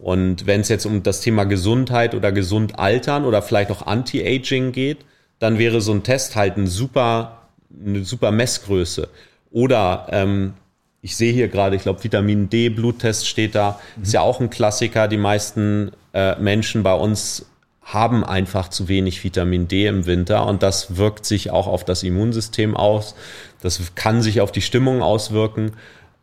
Und 0.00 0.46
wenn 0.46 0.60
es 0.60 0.68
jetzt 0.68 0.86
um 0.86 1.02
das 1.02 1.20
Thema 1.20 1.44
Gesundheit 1.44 2.14
oder 2.14 2.30
gesund 2.32 2.78
altern 2.78 3.24
oder 3.24 3.42
vielleicht 3.42 3.70
auch 3.70 3.86
Anti-Aging 3.86 4.72
geht, 4.72 4.98
dann 5.38 5.58
wäre 5.58 5.80
so 5.80 5.92
ein 5.92 6.02
Test 6.02 6.36
halt 6.36 6.56
ein 6.56 6.66
super, 6.66 7.48
eine 7.84 8.04
super 8.04 8.30
Messgröße. 8.30 9.08
Oder 9.50 10.06
ähm, 10.10 10.54
ich 11.00 11.16
sehe 11.16 11.32
hier 11.32 11.48
gerade, 11.48 11.76
ich 11.76 11.82
glaube, 11.82 12.02
Vitamin 12.02 12.48
D, 12.48 12.68
Bluttest 12.68 13.28
steht 13.28 13.54
da, 13.54 13.80
mhm. 13.96 14.02
ist 14.02 14.12
ja 14.12 14.20
auch 14.20 14.40
ein 14.40 14.50
Klassiker. 14.50 15.08
Die 15.08 15.16
meisten 15.16 15.92
äh, 16.12 16.38
Menschen 16.40 16.82
bei 16.82 16.94
uns 16.94 17.46
haben 17.82 18.22
einfach 18.22 18.68
zu 18.68 18.88
wenig 18.88 19.24
Vitamin 19.24 19.66
D 19.66 19.86
im 19.86 20.04
Winter 20.06 20.46
und 20.46 20.62
das 20.62 20.96
wirkt 20.96 21.24
sich 21.24 21.50
auch 21.50 21.66
auf 21.66 21.84
das 21.84 22.02
Immunsystem 22.02 22.76
aus. 22.76 23.14
Das 23.62 23.80
kann 23.94 24.20
sich 24.20 24.40
auf 24.40 24.52
die 24.52 24.60
Stimmung 24.60 25.02
auswirken. 25.02 25.72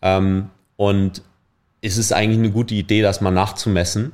Ähm, 0.02 0.50
und 0.78 1.24
es 1.86 1.98
ist 1.98 2.12
eigentlich 2.12 2.39
eine 2.39 2.52
gute 2.52 2.74
Idee, 2.74 3.02
das 3.02 3.21
mal 3.21 3.32
nachzumessen 3.32 4.12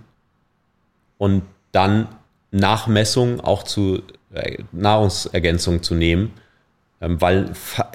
und 1.17 1.43
dann 1.71 2.07
nach 2.51 2.88
Messung 2.88 3.39
auch 3.39 3.63
zu 3.63 4.01
äh, 4.34 4.57
Nahrungsergänzung 4.71 5.84
zu 5.84 5.95
nehmen, 5.95 6.34
ähm, 6.99 7.21
weil 7.21 7.51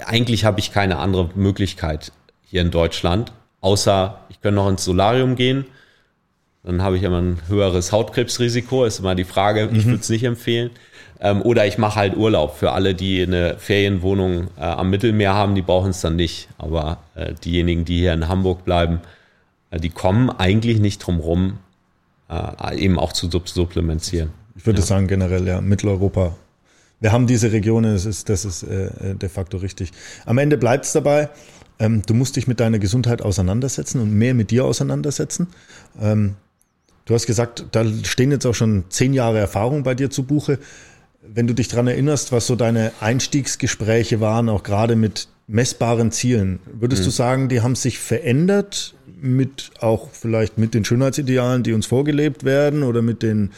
eigentlich 0.06 0.44
habe 0.44 0.60
ich 0.60 0.72
keine 0.72 0.98
andere 0.98 1.30
Möglichkeit 1.34 2.12
hier 2.44 2.62
in 2.62 2.70
Deutschland, 2.70 3.32
außer 3.60 4.20
ich 4.28 4.40
könnte 4.40 4.56
noch 4.56 4.68
ins 4.68 4.84
Solarium 4.84 5.36
gehen 5.36 5.66
dann 6.66 6.82
habe 6.82 6.96
ich 6.96 7.04
immer 7.04 7.22
ein 7.22 7.38
höheres 7.46 7.92
Hautkrebsrisiko, 7.92 8.84
ist 8.84 8.98
immer 8.98 9.14
die 9.14 9.24
Frage, 9.24 9.70
ich 9.72 9.84
mhm. 9.84 9.90
würde 9.90 10.00
es 10.00 10.08
nicht 10.08 10.24
empfehlen. 10.24 10.70
Ähm, 11.20 11.40
oder 11.42 11.64
ich 11.64 11.78
mache 11.78 11.94
halt 11.94 12.16
Urlaub. 12.16 12.56
Für 12.56 12.72
alle, 12.72 12.92
die 12.92 13.22
eine 13.22 13.56
Ferienwohnung 13.56 14.48
äh, 14.58 14.62
am 14.62 14.90
Mittelmeer 14.90 15.32
haben, 15.32 15.54
die 15.54 15.62
brauchen 15.62 15.90
es 15.90 16.00
dann 16.00 16.16
nicht. 16.16 16.48
Aber 16.58 16.98
äh, 17.14 17.34
diejenigen, 17.44 17.84
die 17.84 18.00
hier 18.00 18.12
in 18.12 18.26
Hamburg 18.26 18.64
bleiben, 18.64 19.00
die 19.72 19.90
kommen 19.90 20.30
eigentlich 20.30 20.80
nicht 20.80 20.98
drum 20.98 21.20
rum, 21.20 21.58
äh, 22.28 22.78
eben 22.78 22.98
auch 22.98 23.12
zu 23.12 23.28
supplementieren. 23.30 24.30
Ich 24.56 24.66
würde 24.66 24.80
ja. 24.80 24.86
sagen, 24.86 25.06
generell, 25.06 25.46
ja, 25.46 25.60
Mitteleuropa. 25.60 26.36
Wir 27.00 27.12
haben 27.12 27.26
diese 27.26 27.52
Regionen, 27.52 27.92
das 27.92 28.06
ist, 28.06 28.28
das 28.28 28.44
ist 28.44 28.62
äh, 28.62 29.14
de 29.14 29.28
facto 29.28 29.58
richtig. 29.58 29.92
Am 30.24 30.38
Ende 30.38 30.56
bleibt 30.56 30.86
es 30.86 30.92
dabei. 30.92 31.28
Ähm, 31.78 32.02
du 32.06 32.14
musst 32.14 32.36
dich 32.36 32.46
mit 32.46 32.58
deiner 32.58 32.78
Gesundheit 32.78 33.20
auseinandersetzen 33.20 34.00
und 34.00 34.12
mehr 34.12 34.32
mit 34.32 34.50
dir 34.50 34.64
auseinandersetzen. 34.64 35.48
Ähm, 36.00 36.36
Du 37.06 37.14
hast 37.14 37.26
gesagt, 37.26 37.66
da 37.70 37.84
stehen 38.02 38.32
jetzt 38.32 38.44
auch 38.46 38.54
schon 38.54 38.84
zehn 38.88 39.14
Jahre 39.14 39.38
Erfahrung 39.38 39.84
bei 39.84 39.94
dir 39.94 40.10
zu 40.10 40.24
Buche. 40.24 40.58
Wenn 41.22 41.46
du 41.46 41.54
dich 41.54 41.68
dran 41.68 41.86
erinnerst, 41.86 42.32
was 42.32 42.48
so 42.48 42.56
deine 42.56 42.92
Einstiegsgespräche 43.00 44.20
waren, 44.20 44.48
auch 44.48 44.64
gerade 44.64 44.96
mit 44.96 45.28
messbaren 45.46 46.10
Zielen, 46.10 46.58
würdest 46.66 47.02
mhm. 47.02 47.06
du 47.06 47.10
sagen, 47.10 47.48
die 47.48 47.60
haben 47.60 47.76
sich 47.76 47.98
verändert 47.98 48.94
mit 49.20 49.70
auch 49.80 50.10
vielleicht 50.10 50.58
mit 50.58 50.74
den 50.74 50.84
Schönheitsidealen, 50.84 51.62
die 51.62 51.72
uns 51.72 51.86
vorgelebt 51.86 52.44
werden 52.44 52.82
oder 52.82 53.02
mit 53.02 53.22
den 53.22 53.52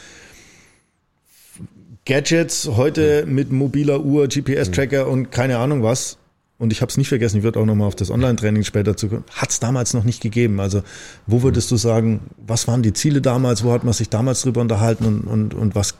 Gadgets 2.05 2.67
heute 2.67 3.25
mhm. 3.25 3.35
mit 3.35 3.51
mobiler 3.51 4.01
Uhr, 4.03 4.27
GPS-Tracker 4.27 5.05
mhm. 5.05 5.11
und 5.11 5.31
keine 5.31 5.57
Ahnung 5.57 5.83
was? 5.83 6.19
und 6.59 6.73
ich 6.73 6.81
habe 6.81 6.89
es 6.89 6.97
nicht 6.97 7.07
vergessen, 7.07 7.37
ich 7.37 7.43
würde 7.43 7.59
auch 7.59 7.65
nochmal 7.65 7.87
auf 7.87 7.95
das 7.95 8.11
Online-Training 8.11 8.63
später 8.63 8.95
zu 8.95 9.23
hat 9.31 9.49
es 9.49 9.59
damals 9.59 9.93
noch 9.93 10.03
nicht 10.03 10.21
gegeben. 10.21 10.59
Also 10.59 10.83
wo 11.25 11.41
würdest 11.41 11.71
du 11.71 11.77
sagen, 11.77 12.19
was 12.45 12.67
waren 12.67 12.83
die 12.83 12.93
Ziele 12.93 13.21
damals, 13.21 13.63
wo 13.63 13.71
hat 13.71 13.85
man 13.85 13.93
sich 13.93 14.09
damals 14.09 14.41
drüber 14.41 14.59
unterhalten 14.59 15.05
und, 15.05 15.21
und, 15.21 15.53
und 15.53 15.73
was 15.73 15.95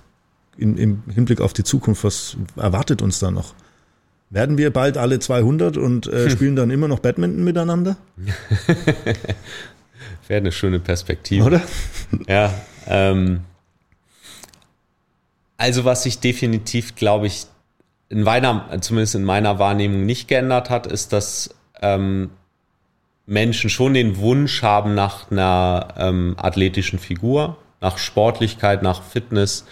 in, 0.57 0.77
im 0.77 1.03
Hinblick 1.11 1.39
auf 1.39 1.53
die 1.53 1.63
Zukunft, 1.63 2.03
was 2.03 2.35
erwartet 2.57 3.01
uns 3.01 3.19
da 3.19 3.31
noch? 3.31 3.53
Werden 4.29 4.57
wir 4.57 4.71
bald 4.71 4.97
alle 4.97 5.19
200 5.19 5.77
und 5.77 6.07
äh, 6.07 6.25
hm. 6.25 6.29
spielen 6.35 6.55
dann 6.55 6.69
immer 6.69 6.87
noch 6.87 6.99
Badminton 6.99 7.43
miteinander? 7.43 7.97
Wäre 10.27 10.37
eine 10.37 10.51
schöne 10.51 10.79
Perspektive. 10.79 11.45
Oder? 11.45 11.61
Ja. 12.27 12.53
Ähm, 12.87 13.41
also 15.57 15.85
was 15.85 16.03
sich 16.03 16.19
definitiv, 16.19 16.95
glaube 16.95 17.27
ich, 17.27 17.45
in 18.09 18.23
meiner, 18.23 18.79
zumindest 18.81 19.15
in 19.15 19.23
meiner 19.23 19.59
Wahrnehmung 19.59 20.05
nicht 20.05 20.27
geändert 20.27 20.69
hat, 20.69 20.87
ist, 20.87 21.13
dass 21.13 21.53
ähm, 21.81 22.31
Menschen 23.25 23.69
schon 23.69 23.93
den 23.93 24.17
Wunsch 24.17 24.63
haben 24.63 24.95
nach 24.95 25.29
einer 25.29 25.89
ähm, 25.97 26.35
athletischen 26.37 26.97
Figur, 26.97 27.57
nach 27.81 27.97
Sportlichkeit, 27.99 28.81
nach 28.81 29.03
Fitness. 29.03 29.65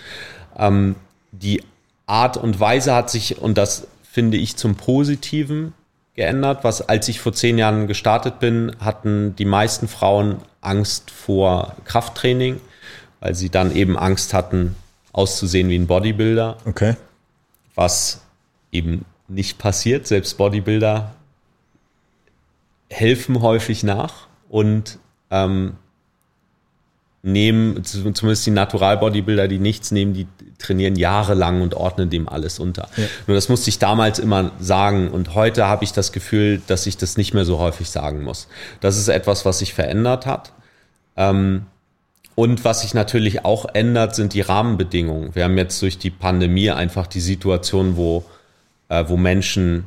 Ähm, 0.57 0.95
die 1.31 1.63
Art 2.05 2.37
und 2.37 2.59
Weise 2.59 2.93
hat 2.93 3.09
sich, 3.09 3.39
und 3.39 3.57
das 3.57 3.87
finde 4.17 4.37
ich 4.37 4.55
zum 4.55 4.73
Positiven 4.73 5.75
geändert, 6.15 6.63
was 6.63 6.81
als 6.81 7.07
ich 7.07 7.19
vor 7.19 7.33
zehn 7.33 7.59
Jahren 7.59 7.85
gestartet 7.85 8.39
bin, 8.39 8.75
hatten 8.79 9.35
die 9.35 9.45
meisten 9.45 9.87
Frauen 9.87 10.37
Angst 10.59 11.11
vor 11.11 11.75
Krafttraining, 11.85 12.59
weil 13.19 13.35
sie 13.35 13.51
dann 13.51 13.75
eben 13.75 13.95
Angst 13.95 14.33
hatten, 14.33 14.75
auszusehen 15.13 15.69
wie 15.69 15.77
ein 15.77 15.85
Bodybuilder. 15.85 16.57
Okay. 16.65 16.95
Was 17.75 18.21
eben 18.71 19.05
nicht 19.27 19.59
passiert. 19.59 20.07
Selbst 20.07 20.35
Bodybuilder 20.39 21.13
helfen 22.89 23.43
häufig 23.43 23.83
nach 23.83 24.25
und 24.49 24.97
ähm, 25.29 25.75
nehmen, 27.27 27.83
zumindest 27.83 28.45
die 28.45 28.51
Natural-Bodybuilder, 28.51 29.47
die 29.47 29.59
nichts 29.59 29.91
nehmen, 29.91 30.13
die 30.13 30.27
trainieren 30.57 30.95
jahrelang 30.95 31.61
und 31.61 31.75
ordnen 31.75 32.09
dem 32.09 32.27
alles 32.27 32.57
unter. 32.57 32.89
Ja. 32.97 33.03
Nur 33.27 33.35
das 33.35 33.49
musste 33.49 33.69
ich 33.69 33.77
damals 33.77 34.17
immer 34.17 34.51
sagen 34.59 35.09
und 35.09 35.35
heute 35.35 35.67
habe 35.67 35.83
ich 35.83 35.93
das 35.93 36.11
Gefühl, 36.11 36.61
dass 36.67 36.87
ich 36.87 36.97
das 36.97 37.17
nicht 37.17 37.33
mehr 37.33 37.45
so 37.45 37.59
häufig 37.59 37.89
sagen 37.89 38.23
muss. 38.23 38.47
Das 38.79 38.97
ist 38.97 39.07
etwas, 39.07 39.45
was 39.45 39.59
sich 39.59 39.73
verändert 39.73 40.25
hat. 40.25 40.53
Ähm, 41.15 41.65
und 42.33 42.63
was 42.63 42.81
sich 42.81 42.93
natürlich 42.93 43.45
auch 43.45 43.65
ändert, 43.73 44.15
sind 44.15 44.33
die 44.33 44.41
Rahmenbedingungen. 44.41 45.35
Wir 45.35 45.43
haben 45.43 45.57
jetzt 45.57 45.81
durch 45.81 45.97
die 45.97 46.11
Pandemie 46.11 46.69
einfach 46.69 47.07
die 47.07 47.19
Situation, 47.19 47.97
wo 47.97 48.23
äh, 48.89 49.05
wo 49.07 49.17
Menschen 49.17 49.85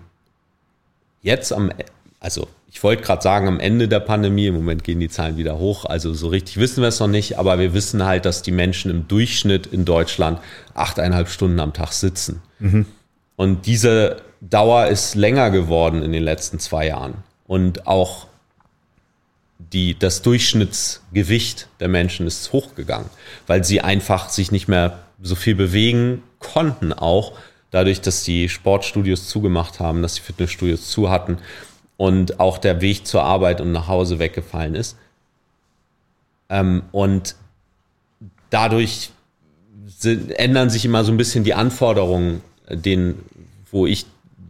jetzt 1.22 1.53
am, 1.53 1.70
also 2.18 2.48
ich 2.73 2.83
wollte 2.85 3.03
gerade 3.03 3.21
sagen, 3.21 3.49
am 3.49 3.59
Ende 3.59 3.89
der 3.89 4.01
Pandemie, 4.01 4.47
im 4.47 4.55
Moment 4.55 4.85
gehen 4.85 5.01
die 5.01 5.09
Zahlen 5.09 5.37
wieder 5.37 5.59
hoch, 5.59 5.85
also 5.87 6.15
so 6.15 6.29
richtig 6.29 6.59
wissen 6.59 6.83
wir 6.83 6.89
es 6.89 7.01
noch 7.01 7.09
nicht, 7.09 7.39
aber 7.39 7.59
wir 7.59 7.75
wissen 7.75 8.05
halt, 8.05 8.25
dass 8.25 8.43
die 8.43 8.53
Menschen 8.53 8.91
im 8.91 9.09
Durchschnitt 9.09 9.67
in 9.67 9.85
Deutschland 9.85 10.39
achteinhalb 10.75 11.29
Stunden 11.29 11.59
am 11.59 11.73
Tag 11.73 11.93
sitzen. 11.93 12.43
Mhm. 12.61 12.87
Und 13.35 13.67
diese 13.67 14.19
Dauer 14.41 14.87
ist 14.87 15.17
länger 15.17 15.51
geworden 15.51 16.03
in 16.03 16.13
den 16.13 16.23
letzten 16.23 16.61
zwei 16.61 16.87
Jahren. 16.87 17.15
Und 17.47 17.89
auch 17.89 18.29
die, 19.59 19.99
das 19.99 20.23
Durchschnittsgewicht 20.23 21.69
der 21.81 21.89
Menschen 21.89 22.27
ist 22.27 22.53
hochgegangen, 22.53 23.11
weil 23.49 23.65
sie 23.65 23.81
einfach 23.81 24.29
sich 24.29 24.53
nicht 24.53 24.69
mehr 24.69 25.01
so 25.21 25.35
viel 25.35 25.57
bewegen 25.57 26.23
konnten, 26.39 26.93
auch 26.93 27.33
dadurch, 27.73 28.01
dass 28.01 28.23
die 28.23 28.49
Sportstudios 28.49 29.29
zugemacht 29.29 29.81
haben, 29.81 30.03
dass 30.03 30.15
die 30.15 30.23
Fitnessstudios 30.23 30.89
zu 30.89 31.11
hatten 31.11 31.39
und 32.01 32.41
auch 32.41 32.57
der 32.57 32.81
Weg 32.81 33.07
zur 33.07 33.25
Arbeit 33.25 33.61
und 33.61 33.73
nach 33.73 33.87
Hause 33.87 34.19
weggefallen 34.19 34.75
ist. 34.75 34.97
Ähm, 36.49 36.81
und 36.93 37.35
dadurch 38.49 39.11
sind, 39.87 40.31
ändern 40.31 40.71
sich 40.71 40.87
immer 40.87 41.05
so 41.05 41.13
ein 41.13 41.19
bisschen 41.19 41.45
die 41.45 41.53
Anforderungen, 41.53 42.41
den, 42.71 43.17
wo 43.71 43.87
ich 43.87 44.07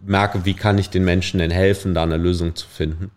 merke, 0.07 0.45
wie 0.45 0.55
kann 0.55 0.79
ich 0.79 0.91
den 0.91 1.05
Menschen 1.05 1.39
denn 1.39 1.51
helfen, 1.51 1.93
da 1.93 2.05
eine 2.05 2.19
Lösung 2.19 2.55
zu 2.55 2.69
finden. 2.69 3.11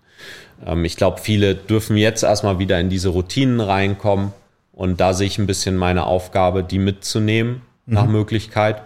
Ähm, 0.65 0.84
ich 0.84 0.96
glaube, 0.96 1.19
viele 1.19 1.54
dürfen 1.54 1.96
jetzt 1.96 2.24
erstmal 2.24 2.58
wieder 2.58 2.80
in 2.80 2.89
diese 2.89 3.10
Routinen 3.10 3.60
reinkommen. 3.60 4.34
Und 4.72 5.00
da 5.00 5.13
sehe 5.13 5.28
ich 5.28 5.38
ein 5.38 5.46
bisschen 5.46 5.78
meine 5.78 6.08
Aufgabe, 6.08 6.63
die 6.63 6.80
mitzunehmen 6.80 7.62
mhm. 7.86 7.93
nach 7.93 8.08
Möglichkeit 8.08 8.82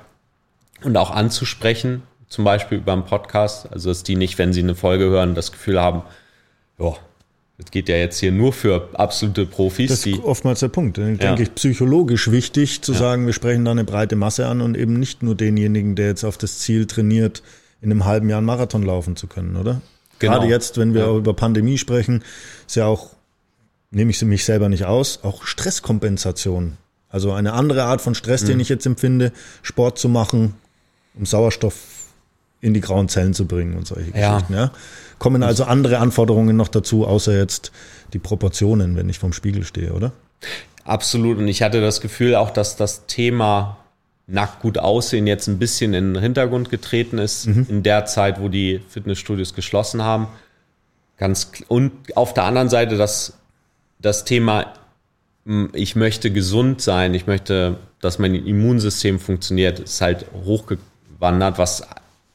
und 0.84 0.98
auch 0.98 1.12
anzusprechen, 1.12 2.04
zum 2.30 2.44
Beispiel 2.44 2.80
über 2.80 2.94
einen 2.94 3.06
Podcast. 3.06 3.72
Also, 3.72 3.90
dass 3.90 4.04
die 4.04 4.16
nicht, 4.16 4.38
wenn 4.38 4.54
sie 4.54 4.62
eine 4.62 4.76
Folge 4.76 5.06
hören, 5.06 5.36
das 5.36 5.52
Gefühl 5.52 5.82
haben, 5.82 6.04
ja, 6.80 6.96
das 7.58 7.72
geht 7.72 7.90
ja 7.90 7.96
jetzt 7.96 8.20
hier 8.20 8.32
nur 8.32 8.54
für 8.54 8.90
absolute 8.94 9.48
Profis. 9.48 9.90
Das 9.90 10.06
ist 10.06 10.24
oftmals 10.24 10.60
der 10.60 10.68
Punkt. 10.68 11.00
Ich 11.00 11.18
denke 11.18 11.42
ich, 11.42 11.56
psychologisch 11.56 12.30
wichtig 12.30 12.84
zu 12.84 12.94
ja. 12.94 13.00
sagen, 13.00 13.26
wir 13.26 13.34
sprechen 13.34 13.66
da 13.66 13.72
eine 13.72 13.84
breite 13.84 14.16
Masse 14.16 14.46
an 14.46 14.62
und 14.62 14.78
eben 14.78 15.00
nicht 15.00 15.24
nur 15.24 15.34
denjenigen, 15.34 15.96
der 15.96 16.08
jetzt 16.08 16.24
auf 16.24 16.38
das 16.38 16.60
Ziel 16.60 16.86
trainiert, 16.86 17.42
in 17.82 17.92
einem 17.92 18.06
halben 18.06 18.30
Jahr 18.30 18.38
einen 18.38 18.46
Marathon 18.46 18.84
laufen 18.84 19.16
zu 19.16 19.28
können, 19.28 19.56
oder? 19.56 19.82
Genau. 20.20 20.34
Gerade 20.34 20.48
jetzt, 20.48 20.78
wenn 20.78 20.94
wir 20.94 21.02
ja. 21.02 21.16
über 21.16 21.34
Pandemie 21.34 21.78
sprechen, 21.80 22.24
ist 22.68 22.76
ja 22.76 22.86
auch, 22.86 23.12
nehme 23.90 24.12
ich 24.12 24.22
mich 24.22 24.46
selber 24.46 24.70
nicht 24.70 24.86
aus, 24.86 25.20
auch 25.24 25.44
Stresskompensation. 25.44 26.78
Also 27.10 27.32
eine 27.32 27.54
andere 27.54 27.84
Art 27.84 28.02
von 28.02 28.13
Stress, 28.13 28.44
mhm. 28.44 28.48
den 28.48 28.60
ich 28.60 28.70
jetzt 28.70 28.86
empfinde, 28.86 29.32
Sport 29.63 29.98
zu 29.98 30.10
machen, 30.10 30.54
um 31.16 31.26
Sauerstoff 31.26 31.76
in 32.62 32.74
die 32.74 32.82
grauen 32.82 33.10
Zellen 33.10 33.34
zu 33.34 33.46
bringen 33.46 33.76
und 33.78 33.88
solche 33.88 34.12
ja. 34.17 34.34
Geschichten. 34.34 34.54
Ja. 34.54 34.72
Kommen 35.20 35.43
also 35.43 35.63
andere 35.63 36.00
Anforderungen 36.00 36.56
noch 36.56 36.67
dazu, 36.67 37.06
außer 37.06 37.38
jetzt 37.38 37.72
die 38.13 38.20
Proportionen, 38.20 38.96
wenn 38.96 39.10
ich 39.10 39.20
vom 39.20 39.34
Spiegel 39.34 39.63
stehe, 39.63 39.93
oder? 39.93 40.12
Absolut. 40.84 41.38
Und 41.38 41.48
ich 41.48 41.62
hatte 41.62 41.82
das 41.82 42.02
Gefühl 42.02 42.36
auch, 42.36 42.50
dass 42.50 42.76
das 42.76 43.08
Thema 43.08 43.78
nackt 44.28 44.62
gut 44.62 44.78
aussehen 44.78 45.26
jetzt 45.26 45.48
ein 45.48 45.58
bisschen 45.58 45.93
in 45.93 46.13
den 46.13 46.22
Hintergrund 46.22 46.70
getreten 46.70 47.17
ist, 47.17 47.48
mhm. 47.48 47.65
in 47.70 47.84
der 47.84 48.06
Zeit, 48.06 48.41
wo 48.41 48.50
die 48.50 48.82
Fitnessstudios 48.89 49.54
geschlossen 49.54 50.04
haben. 50.04 50.28
Ganz, 51.17 51.52
und 51.70 51.91
auf 52.15 52.34
der 52.34 52.43
anderen 52.43 52.70
Seite 52.70 52.98
das, 52.98 53.38
das 54.00 54.26
Thema, 54.26 54.74
hm, 55.46 55.70
ich 55.74 55.96
möchte 55.96 56.32
gesund 56.32 56.82
sein, 56.82 57.13
ich 57.13 57.26
möchte, 57.26 57.78
dass 58.02 58.20
mein 58.20 58.36
Immunsystem 58.36 59.20
funktioniert, 59.20 59.80
ist 59.80 60.02
halt 60.02 60.26
hochgewandert, 60.46 61.58
was 61.58 61.88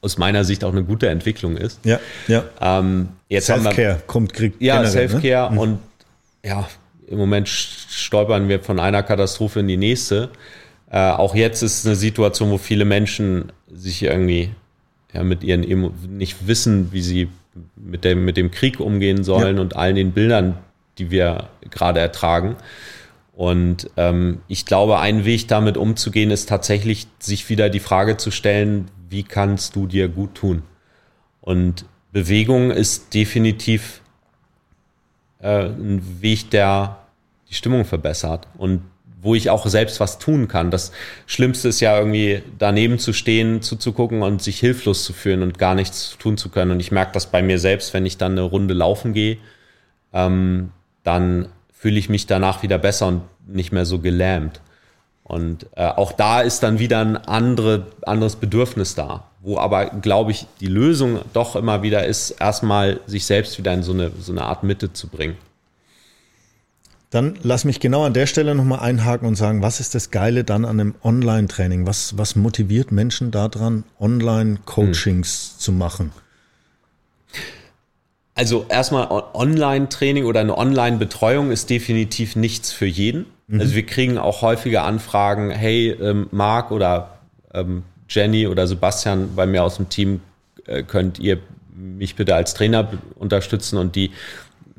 aus 0.03 0.17
meiner 0.17 0.43
Sicht 0.43 0.63
auch 0.63 0.71
eine 0.71 0.83
gute 0.83 1.07
Entwicklung 1.07 1.57
ist. 1.57 1.79
Ja, 1.85 1.99
ja. 2.27 2.43
Ähm, 2.61 3.09
jetzt 3.29 3.47
Self-Care 3.47 4.01
kommt, 4.05 4.33
kriegt 4.33 4.61
Ja, 4.61 4.81
ne? 4.81 4.87
Self-Care 4.87 5.53
ne? 5.53 5.59
und 5.59 5.79
ja, 6.45 6.67
im 7.07 7.17
Moment 7.17 7.47
stolpern 7.47 8.49
wir 8.49 8.59
von 8.59 8.79
einer 8.79 9.01
Katastrophe 9.01 9.61
in 9.61 9.67
die 9.67 9.77
nächste. 9.77 10.29
Äh, 10.91 10.97
auch 10.97 11.35
jetzt 11.35 11.61
ist 11.61 11.85
eine 11.85 11.95
Situation, 11.95 12.51
wo 12.51 12.57
viele 12.57 12.85
Menschen 12.85 13.51
sich 13.73 14.03
irgendwie 14.03 14.51
ja, 15.13 15.23
mit 15.23 15.43
ihren 15.43 15.63
Emo 15.63 15.91
nicht 16.09 16.47
wissen, 16.47 16.91
wie 16.91 17.01
sie 17.01 17.29
mit 17.75 18.03
dem, 18.03 18.25
mit 18.25 18.35
dem 18.35 18.51
Krieg 18.51 18.79
umgehen 18.79 19.23
sollen 19.23 19.55
ja. 19.55 19.61
und 19.61 19.75
allen 19.75 19.95
den 19.95 20.11
Bildern, 20.11 20.57
die 20.97 21.11
wir 21.11 21.49
gerade 21.69 21.99
ertragen. 21.99 22.57
Und 23.35 23.89
ähm, 23.97 24.41
ich 24.47 24.65
glaube, 24.65 24.99
ein 24.99 25.25
Weg 25.25 25.47
damit 25.47 25.77
umzugehen, 25.77 26.29
ist 26.29 26.49
tatsächlich, 26.49 27.07
sich 27.19 27.49
wieder 27.49 27.69
die 27.69 27.79
Frage 27.79 28.17
zu 28.17 28.29
stellen, 28.29 28.89
wie 29.13 29.23
kannst 29.23 29.77
du 29.77 29.87
dir 29.87 30.09
gut 30.09 30.35
tun? 30.35 30.63
Und 31.39 31.85
Bewegung 32.11 32.69
ist 32.71 33.13
definitiv 33.13 34.01
äh, 35.39 35.67
ein 35.67 36.21
Weg, 36.21 36.49
der 36.51 36.97
die 37.49 37.53
Stimmung 37.53 37.85
verbessert. 37.85 38.47
Und 38.57 38.81
wo 39.23 39.35
ich 39.35 39.49
auch 39.49 39.65
selbst 39.65 39.99
was 40.01 40.19
tun 40.19 40.49
kann. 40.49 40.69
Das 40.69 40.91
Schlimmste 41.25 41.69
ist 41.69 41.79
ja 41.79 41.97
irgendwie 41.97 42.43
daneben 42.59 42.99
zu 42.99 43.13
stehen, 43.13 43.61
zuzugucken 43.61 44.21
und 44.21 44.41
sich 44.41 44.59
hilflos 44.59 45.05
zu 45.05 45.13
fühlen 45.13 45.41
und 45.41 45.57
gar 45.57 45.75
nichts 45.75 46.17
tun 46.19 46.37
zu 46.37 46.49
können. 46.49 46.71
Und 46.71 46.81
ich 46.81 46.91
merke 46.91 47.13
das 47.13 47.27
bei 47.27 47.41
mir 47.41 47.57
selbst, 47.57 47.93
wenn 47.93 48.05
ich 48.05 48.17
dann 48.17 48.33
eine 48.33 48.41
Runde 48.41 48.73
laufen 48.73 49.13
gehe, 49.13 49.37
ähm, 50.11 50.71
dann 51.03 51.47
fühle 51.71 51.97
ich 51.97 52.09
mich 52.09 52.27
danach 52.27 52.63
wieder 52.63 52.77
besser 52.77 53.07
und 53.07 53.21
nicht 53.47 53.71
mehr 53.71 53.85
so 53.85 53.99
gelähmt. 53.99 54.61
Und 55.23 55.67
äh, 55.75 55.85
auch 55.87 56.11
da 56.11 56.41
ist 56.41 56.63
dann 56.63 56.79
wieder 56.79 56.99
ein 56.99 57.15
andere, 57.15 57.87
anderes 58.01 58.35
Bedürfnis 58.35 58.95
da, 58.95 59.23
wo 59.41 59.57
aber, 59.57 59.85
glaube 59.85 60.31
ich, 60.31 60.47
die 60.59 60.67
Lösung 60.67 61.19
doch 61.31 61.55
immer 61.55 61.81
wieder 61.81 62.05
ist, 62.05 62.31
erstmal 62.31 62.99
sich 63.07 63.25
selbst 63.25 63.57
wieder 63.57 63.73
in 63.73 63.83
so 63.83 63.93
eine, 63.93 64.11
so 64.19 64.31
eine 64.31 64.43
Art 64.43 64.63
Mitte 64.63 64.91
zu 64.91 65.07
bringen. 65.07 65.37
Dann 67.09 67.37
lass 67.43 67.63
mich 67.63 67.79
genau 67.79 68.05
an 68.05 68.13
der 68.13 68.25
Stelle 68.25 68.55
nochmal 68.55 68.79
einhaken 68.79 69.27
und 69.27 69.35
sagen, 69.35 69.61
was 69.61 69.79
ist 69.79 69.93
das 69.93 70.09
Geile 70.09 70.43
dann 70.43 70.65
an 70.65 70.79
einem 70.79 70.95
Online-Training? 71.03 71.85
Was, 71.85 72.17
was 72.17 72.35
motiviert 72.35 72.91
Menschen 72.91 73.29
daran, 73.29 73.83
Online-Coachings 73.99 75.51
hm. 75.53 75.59
zu 75.59 75.71
machen? 75.73 76.11
Also 78.33 78.65
erstmal 78.67 79.09
Online-Training 79.11 80.25
oder 80.25 80.39
eine 80.39 80.57
Online-Betreuung 80.57 81.51
ist 81.51 81.69
definitiv 81.69 82.35
nichts 82.35 82.71
für 82.71 82.87
jeden. 82.87 83.27
Mhm. 83.47 83.59
Also 83.59 83.75
wir 83.75 83.85
kriegen 83.85 84.17
auch 84.17 84.41
häufige 84.41 84.81
Anfragen, 84.81 85.51
hey, 85.51 85.89
ähm, 85.91 86.27
Marc 86.31 86.71
oder 86.71 87.19
ähm, 87.53 87.83
Jenny 88.09 88.47
oder 88.47 88.67
Sebastian 88.67 89.35
bei 89.35 89.45
mir 89.45 89.63
aus 89.63 89.77
dem 89.77 89.89
Team, 89.89 90.21
äh, 90.65 90.83
könnt 90.83 91.19
ihr 91.19 91.39
mich 91.75 92.15
bitte 92.15 92.35
als 92.35 92.53
Trainer 92.53 92.87
unterstützen 93.15 93.77
und 93.77 93.95
die 93.95 94.11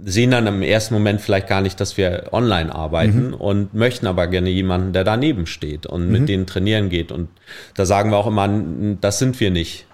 sehen 0.02 0.30
dann 0.30 0.46
im 0.46 0.62
ersten 0.62 0.94
Moment 0.94 1.20
vielleicht 1.20 1.46
gar 1.46 1.60
nicht, 1.60 1.80
dass 1.80 1.96
wir 1.96 2.28
online 2.32 2.74
arbeiten 2.74 3.28
mhm. 3.28 3.34
und 3.34 3.74
möchten 3.74 4.06
aber 4.06 4.26
gerne 4.26 4.50
jemanden, 4.50 4.92
der 4.92 5.04
daneben 5.04 5.46
steht 5.46 5.86
und 5.86 6.06
mhm. 6.06 6.12
mit 6.12 6.28
denen 6.28 6.46
trainieren 6.46 6.88
geht. 6.88 7.12
Und 7.12 7.28
da 7.74 7.86
sagen 7.86 8.10
wir 8.10 8.16
auch 8.16 8.26
immer, 8.26 8.48
das 9.00 9.18
sind 9.18 9.38
wir 9.40 9.50
nicht. 9.50 9.86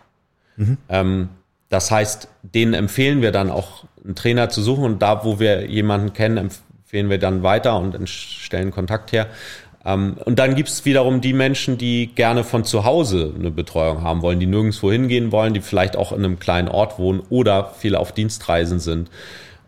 Mhm. 0.56 0.78
Ähm, 0.88 1.28
das 1.68 1.90
heißt, 1.90 2.28
denen 2.42 2.74
empfehlen 2.74 3.22
wir 3.22 3.30
dann 3.30 3.50
auch, 3.50 3.85
einen 4.02 4.14
Trainer 4.14 4.48
zu 4.48 4.62
suchen 4.62 4.85
und 4.85 5.02
da, 5.02 5.24
wo 5.24 5.38
wir 5.38 5.66
jemanden 5.66 6.14
kennen, 6.14 6.48
empfehlen 6.90 7.09
wir 7.09 7.18
dann 7.18 7.44
weiter 7.44 7.79
und 7.79 8.09
stellen 8.09 8.72
Kontakt 8.72 9.12
her. 9.12 9.29
Ähm, 9.85 10.16
und 10.24 10.40
dann 10.40 10.57
gibt 10.57 10.68
es 10.68 10.85
wiederum 10.85 11.20
die 11.20 11.33
Menschen, 11.33 11.79
die 11.79 12.09
gerne 12.09 12.42
von 12.42 12.64
zu 12.64 12.85
Hause 12.85 13.33
eine 13.38 13.53
Betreuung 13.53 14.03
haben 14.03 14.22
wollen, 14.22 14.40
die 14.40 14.46
nirgendwo 14.46 14.90
hingehen 14.90 15.31
wollen, 15.31 15.55
die 15.55 15.61
vielleicht 15.61 15.94
auch 15.94 16.11
in 16.11 16.24
einem 16.24 16.40
kleinen 16.40 16.66
Ort 16.66 16.98
wohnen 16.98 17.22
oder 17.31 17.72
viele 17.79 18.00
auf 18.00 18.11
Dienstreisen 18.11 18.81
sind. 18.81 19.09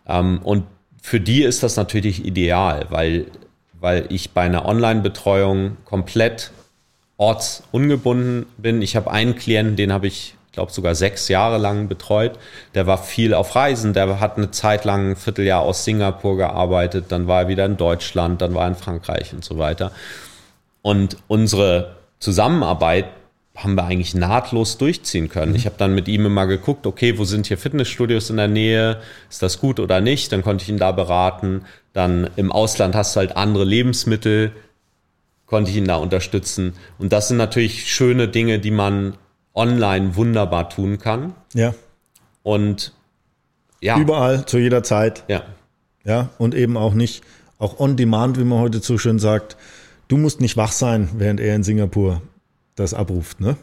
Ähm, 0.09 0.41
und 0.43 0.65
für 1.01 1.21
die 1.21 1.45
ist 1.45 1.63
das 1.63 1.77
natürlich 1.77 2.27
ideal, 2.27 2.87
weil, 2.91 3.27
weil 3.79 4.07
ich 4.09 4.33
bei 4.33 4.41
einer 4.41 4.67
Online-Betreuung 4.67 5.77
komplett 5.85 6.51
ortsungebunden 7.19 8.47
bin. 8.57 8.83
Ich 8.83 8.97
habe 8.97 9.13
einen 9.13 9.37
Klienten, 9.37 9.77
den 9.77 9.93
habe 9.93 10.09
ich, 10.09 10.35
glaube 10.53 10.73
sogar 10.73 10.95
sechs 10.95 11.29
Jahre 11.29 11.59
lang 11.59 11.89
betreut. 11.89 12.39
Der 12.75 12.87
war 12.87 12.99
viel 12.99 13.35
auf 13.35 13.57
Reisen, 13.57 13.93
der 13.93 14.21
hat 14.21 14.37
eine 14.37 14.51
Zeit 14.51 14.85
lang 14.85 15.11
ein 15.11 15.17
Vierteljahr 15.17 15.63
aus 15.63 15.85
Singapur 15.85 16.37
gearbeitet, 16.37 17.07
dann 17.09 17.27
war 17.27 17.43
er 17.43 17.49
wieder 17.49 17.65
in 17.67 17.77
Deutschland, 17.77 18.43
dann 18.43 18.55
war 18.55 18.63
er 18.63 18.69
in 18.69 18.75
Frankreich 18.75 19.33
und 19.33 19.45
so 19.45 19.59
weiter. 19.59 19.93
Und 20.83 21.17
unsere 21.29 21.97
Zusammenarbeit 22.19 23.07
haben 23.57 23.75
wir 23.75 23.85
eigentlich 23.85 24.15
nahtlos 24.15 24.79
durchziehen 24.79 25.29
können. 25.29 25.53
Mhm. 25.53 25.57
Ich 25.57 25.67
habe 25.67 25.77
dann 25.79 25.95
mit 25.95 26.09
ihm 26.09 26.27
immer 26.27 26.47
geguckt, 26.47 26.87
okay, 26.87 27.19
wo 27.19 27.25
sind 27.25 27.47
hier 27.47 27.59
Fitnessstudios 27.59 28.31
in 28.31 28.37
der 28.39 28.49
Nähe? 28.49 29.01
Ist 29.31 29.43
das 29.43 29.61
gut 29.61 29.79
oder 29.79 30.01
nicht? 30.01 30.33
Dann 30.33 30.43
konnte 30.43 30.63
ich 30.63 30.69
ihn 30.69 30.79
da 30.79 30.93
beraten. 30.93 31.65
Dann 31.93 32.31
im 32.37 32.51
Ausland 32.51 32.95
hast 32.95 33.15
du 33.15 33.21
halt 33.21 33.37
andere 33.37 33.65
Lebensmittel, 33.65 34.53
konnte 35.47 35.71
ich 35.71 35.77
ihn 35.77 35.87
da 35.87 35.97
unterstützen. 35.97 36.75
Und 36.99 37.13
das 37.13 37.29
sind 37.29 37.37
natürlich 37.37 37.93
schöne 37.93 38.29
Dinge, 38.29 38.59
die 38.59 38.71
man 38.71 39.15
online 39.55 40.17
wunderbar 40.17 40.69
tun 40.69 40.99
kann. 40.99 41.35
Ja. 41.55 41.75
Und 42.43 42.93
ja. 43.81 43.99
Überall, 43.99 44.47
zu 44.47 44.59
jeder 44.59 44.83
Zeit. 44.83 45.25
Ja. 45.29 45.43
Ja, 46.05 46.31
und 46.39 46.55
eben 46.55 46.77
auch 46.77 46.95
nicht, 46.95 47.23
auch 47.59 47.79
on 47.79 47.97
demand, 47.97 48.39
wie 48.39 48.45
man 48.45 48.59
heute 48.59 48.81
so 48.81 48.99
schön 48.99 49.19
sagt. 49.19 49.57
Du 50.09 50.17
musst 50.17 50.41
nicht 50.41 50.57
wach 50.57 50.73
sein, 50.73 51.09
während 51.17 51.41
er 51.41 51.55
in 51.55 51.63
Singapur 51.63 52.23
das 52.75 52.95
abruft, 52.95 53.41
ne? 53.41 53.57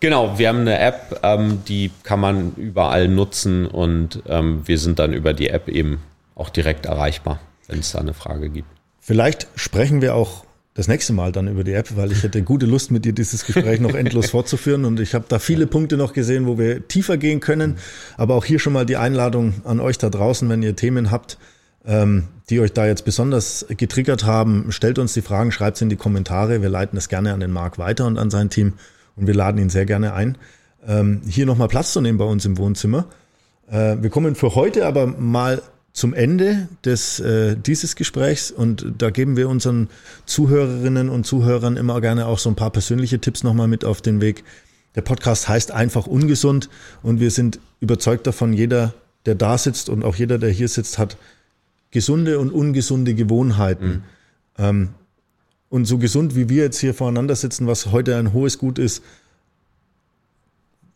Genau, 0.00 0.38
wir 0.38 0.48
haben 0.48 0.60
eine 0.60 0.78
App, 0.78 1.20
ähm, 1.22 1.62
die 1.68 1.90
kann 2.02 2.20
man 2.20 2.54
überall 2.56 3.06
nutzen 3.06 3.66
und 3.66 4.22
ähm, 4.26 4.62
wir 4.66 4.78
sind 4.78 4.98
dann 4.98 5.12
über 5.12 5.32
die 5.32 5.48
App 5.48 5.68
eben 5.68 6.00
auch 6.34 6.48
direkt 6.48 6.86
erreichbar, 6.86 7.38
wenn 7.68 7.78
es 7.78 7.92
da 7.92 8.00
eine 8.00 8.14
Frage 8.14 8.50
gibt. 8.50 8.68
Vielleicht 8.98 9.46
sprechen 9.54 10.02
wir 10.02 10.16
auch 10.16 10.44
das 10.74 10.86
nächste 10.86 11.12
Mal 11.12 11.32
dann 11.32 11.48
über 11.48 11.64
die 11.64 11.72
App, 11.72 11.96
weil 11.96 12.12
ich 12.12 12.22
hätte 12.22 12.42
gute 12.42 12.66
Lust, 12.66 12.90
mit 12.90 13.04
dir 13.04 13.12
dieses 13.12 13.44
Gespräch 13.44 13.80
noch 13.80 13.94
endlos 13.94 14.30
fortzuführen 14.30 14.84
und 14.84 15.00
ich 15.00 15.14
habe 15.14 15.24
da 15.28 15.38
viele 15.38 15.66
Punkte 15.66 15.96
noch 15.96 16.12
gesehen, 16.12 16.46
wo 16.46 16.58
wir 16.58 16.86
tiefer 16.86 17.16
gehen 17.16 17.40
können. 17.40 17.76
Aber 18.16 18.34
auch 18.34 18.44
hier 18.44 18.58
schon 18.60 18.72
mal 18.72 18.86
die 18.86 18.96
Einladung 18.96 19.54
an 19.64 19.80
euch 19.80 19.98
da 19.98 20.10
draußen, 20.10 20.48
wenn 20.48 20.62
ihr 20.62 20.76
Themen 20.76 21.10
habt, 21.10 21.38
ähm, 21.84 22.28
die 22.50 22.60
euch 22.60 22.72
da 22.72 22.86
jetzt 22.86 23.04
besonders 23.04 23.66
getriggert 23.68 24.24
haben, 24.24 24.70
stellt 24.70 24.98
uns 24.98 25.12
die 25.12 25.22
Fragen, 25.22 25.50
schreibt 25.50 25.76
es 25.76 25.82
in 25.82 25.88
die 25.88 25.96
Kommentare. 25.96 26.62
Wir 26.62 26.68
leiten 26.68 26.96
es 26.96 27.08
gerne 27.08 27.32
an 27.32 27.40
den 27.40 27.50
Marc 27.50 27.78
weiter 27.78 28.06
und 28.06 28.18
an 28.18 28.30
sein 28.30 28.48
Team 28.48 28.74
und 29.16 29.26
wir 29.26 29.34
laden 29.34 29.60
ihn 29.60 29.70
sehr 29.70 29.86
gerne 29.86 30.14
ein, 30.14 30.38
ähm, 30.86 31.22
hier 31.28 31.46
nochmal 31.46 31.68
Platz 31.68 31.92
zu 31.92 32.00
nehmen 32.00 32.18
bei 32.18 32.24
uns 32.24 32.44
im 32.44 32.58
Wohnzimmer. 32.58 33.06
Äh, 33.70 33.96
wir 34.00 34.10
kommen 34.10 34.36
für 34.36 34.54
heute 34.54 34.86
aber 34.86 35.06
mal 35.06 35.62
zum 35.92 36.14
Ende 36.14 36.68
des, 36.84 37.20
äh, 37.20 37.56
dieses 37.56 37.96
Gesprächs 37.96 38.50
und 38.50 38.86
da 38.98 39.10
geben 39.10 39.36
wir 39.36 39.48
unseren 39.48 39.88
Zuhörerinnen 40.24 41.08
und 41.08 41.26
Zuhörern 41.26 41.76
immer 41.76 42.00
gerne 42.00 42.26
auch 42.26 42.38
so 42.38 42.48
ein 42.48 42.56
paar 42.56 42.70
persönliche 42.70 43.20
Tipps 43.20 43.42
nochmal 43.42 43.68
mit 43.68 43.84
auf 43.84 44.00
den 44.00 44.20
Weg. 44.20 44.44
Der 44.94 45.02
Podcast 45.02 45.48
heißt 45.48 45.72
einfach 45.72 46.06
ungesund 46.06 46.68
und 47.02 47.20
wir 47.20 47.30
sind 47.30 47.60
überzeugt 47.80 48.26
davon, 48.26 48.52
jeder, 48.52 48.94
der 49.26 49.34
da 49.34 49.58
sitzt 49.58 49.88
und 49.88 50.04
auch 50.04 50.16
jeder, 50.16 50.38
der 50.38 50.50
hier 50.50 50.68
sitzt, 50.68 50.98
hat 50.98 51.16
gesunde 51.90 52.38
und 52.38 52.50
ungesunde 52.50 53.14
Gewohnheiten. 53.14 53.88
Mhm. 53.88 54.02
Ähm, 54.58 54.88
und 55.68 55.84
so 55.84 55.98
gesund 55.98 56.34
wie 56.34 56.48
wir 56.48 56.64
jetzt 56.64 56.80
hier 56.80 56.94
voreinander 56.94 57.36
sitzen, 57.36 57.66
was 57.66 57.86
heute 57.92 58.16
ein 58.16 58.32
hohes 58.32 58.58
Gut 58.58 58.78
ist, 58.78 59.02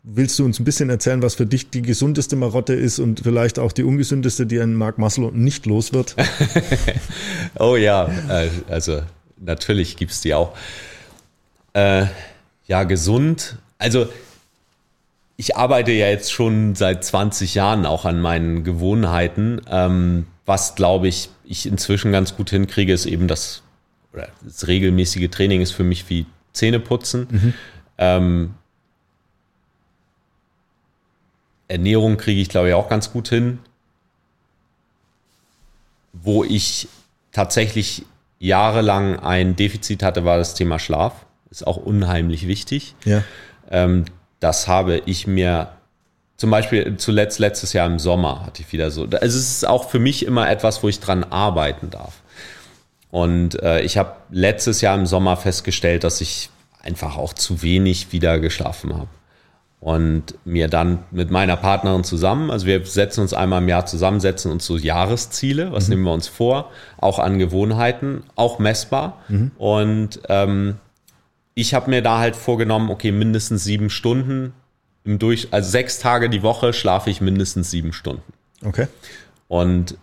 Willst 0.07 0.37
du 0.37 0.45
uns 0.45 0.59
ein 0.59 0.65
bisschen 0.65 0.91
erzählen, 0.91 1.23
was 1.23 1.33
für 1.33 1.47
dich 1.47 1.71
die 1.71 1.81
gesundeste 1.81 2.35
Marotte 2.35 2.73
ist 2.73 2.99
und 2.99 3.21
vielleicht 3.21 3.57
auch 3.57 3.71
die 3.71 3.83
ungesündeste, 3.83 4.45
die 4.45 4.59
ein 4.59 4.75
Mark 4.75 4.99
Maslow 4.99 5.31
nicht 5.31 5.65
los 5.65 5.93
wird? 5.93 6.15
oh 7.59 7.75
ja, 7.75 8.07
äh, 8.29 8.49
also 8.69 9.01
natürlich 9.37 9.97
gibt 9.97 10.11
es 10.11 10.21
die 10.21 10.35
auch. 10.35 10.55
Äh, 11.73 12.05
ja, 12.67 12.83
gesund. 12.83 13.57
Also 13.79 14.07
ich 15.37 15.57
arbeite 15.57 15.91
ja 15.91 16.07
jetzt 16.07 16.31
schon 16.31 16.75
seit 16.75 17.03
20 17.03 17.55
Jahren 17.55 17.87
auch 17.87 18.05
an 18.05 18.21
meinen 18.21 18.63
Gewohnheiten. 18.63 19.59
Ähm, 19.67 20.27
was, 20.45 20.75
glaube 20.75 21.07
ich, 21.07 21.29
ich 21.43 21.65
inzwischen 21.65 22.11
ganz 22.11 22.35
gut 22.35 22.51
hinkriege, 22.51 22.93
ist 22.93 23.07
eben 23.07 23.27
das, 23.27 23.63
das 24.43 24.67
regelmäßige 24.67 25.29
Training 25.31 25.61
ist 25.61 25.71
für 25.71 25.83
mich 25.83 26.07
wie 26.11 26.27
Zähneputzen. 26.53 27.27
Mhm. 27.31 27.53
Ähm, 27.97 28.53
Ernährung 31.67 32.17
kriege 32.17 32.41
ich, 32.41 32.49
glaube 32.49 32.69
ich, 32.69 32.73
auch 32.73 32.89
ganz 32.89 33.11
gut 33.11 33.29
hin. 33.29 33.59
Wo 36.13 36.43
ich 36.43 36.87
tatsächlich 37.31 38.05
jahrelang 38.39 39.19
ein 39.19 39.55
Defizit 39.55 40.03
hatte, 40.03 40.25
war 40.25 40.37
das 40.37 40.53
Thema 40.53 40.79
Schlaf. 40.79 41.25
Ist 41.49 41.65
auch 41.65 41.77
unheimlich 41.77 42.47
wichtig. 42.47 42.95
Ja. 43.03 43.23
Ähm, 43.69 44.05
das 44.39 44.67
habe 44.67 45.01
ich 45.05 45.27
mir 45.27 45.69
zum 46.37 46.51
Beispiel 46.51 46.97
zuletzt 46.97 47.39
letztes 47.39 47.73
Jahr 47.73 47.87
im 47.87 47.97
Sommer 47.97 48.45
hatte 48.45 48.61
ich 48.61 48.71
wieder 48.71 48.91
so. 48.91 49.03
Also 49.03 49.39
es 49.39 49.51
ist 49.51 49.67
auch 49.67 49.89
für 49.89 49.99
mich 49.99 50.25
immer 50.25 50.49
etwas, 50.49 50.83
wo 50.83 50.89
ich 50.89 50.99
dran 50.99 51.23
arbeiten 51.23 51.89
darf. 51.89 52.21
Und 53.09 53.61
äh, 53.63 53.81
ich 53.81 53.97
habe 53.97 54.15
letztes 54.29 54.81
Jahr 54.81 54.95
im 54.95 55.05
Sommer 55.05 55.37
festgestellt, 55.37 56.03
dass 56.03 56.19
ich 56.19 56.49
einfach 56.81 57.15
auch 57.17 57.33
zu 57.33 57.61
wenig 57.61 58.11
wieder 58.11 58.39
geschlafen 58.39 58.93
habe 58.93 59.07
und 59.85 60.33
mir 60.45 60.67
dann 60.67 61.03
mit 61.11 61.29
meiner 61.29 61.55
Partnerin 61.57 62.03
zusammen, 62.03 62.49
also 62.49 62.65
wir 62.65 62.83
setzen 62.87 63.21
uns 63.21 63.35
einmal 63.35 63.61
im 63.61 63.69
Jahr 63.69 63.85
zusammen, 63.85 64.19
setzen 64.19 64.51
uns 64.51 64.65
so 64.65 64.77
Jahresziele, 64.77 65.71
was 65.71 65.83
mhm. 65.83 65.89
nehmen 65.91 66.03
wir 66.05 66.13
uns 66.13 66.27
vor, 66.27 66.71
auch 66.97 67.19
an 67.19 67.37
Gewohnheiten, 67.37 68.23
auch 68.33 68.57
messbar. 68.57 69.21
Mhm. 69.27 69.51
Und 69.59 70.21
ähm, 70.27 70.77
ich 71.53 71.75
habe 71.75 71.91
mir 71.91 72.01
da 72.01 72.17
halt 72.17 72.35
vorgenommen, 72.35 72.89
okay, 72.89 73.11
mindestens 73.11 73.63
sieben 73.63 73.91
Stunden 73.91 74.53
im 75.03 75.19
Durch, 75.19 75.49
also 75.51 75.69
sechs 75.69 75.99
Tage 75.99 76.31
die 76.31 76.41
Woche 76.41 76.73
schlafe 76.73 77.11
ich 77.11 77.21
mindestens 77.21 77.69
sieben 77.69 77.93
Stunden. 77.93 78.33
Okay. 78.63 78.87
Und 79.47 79.99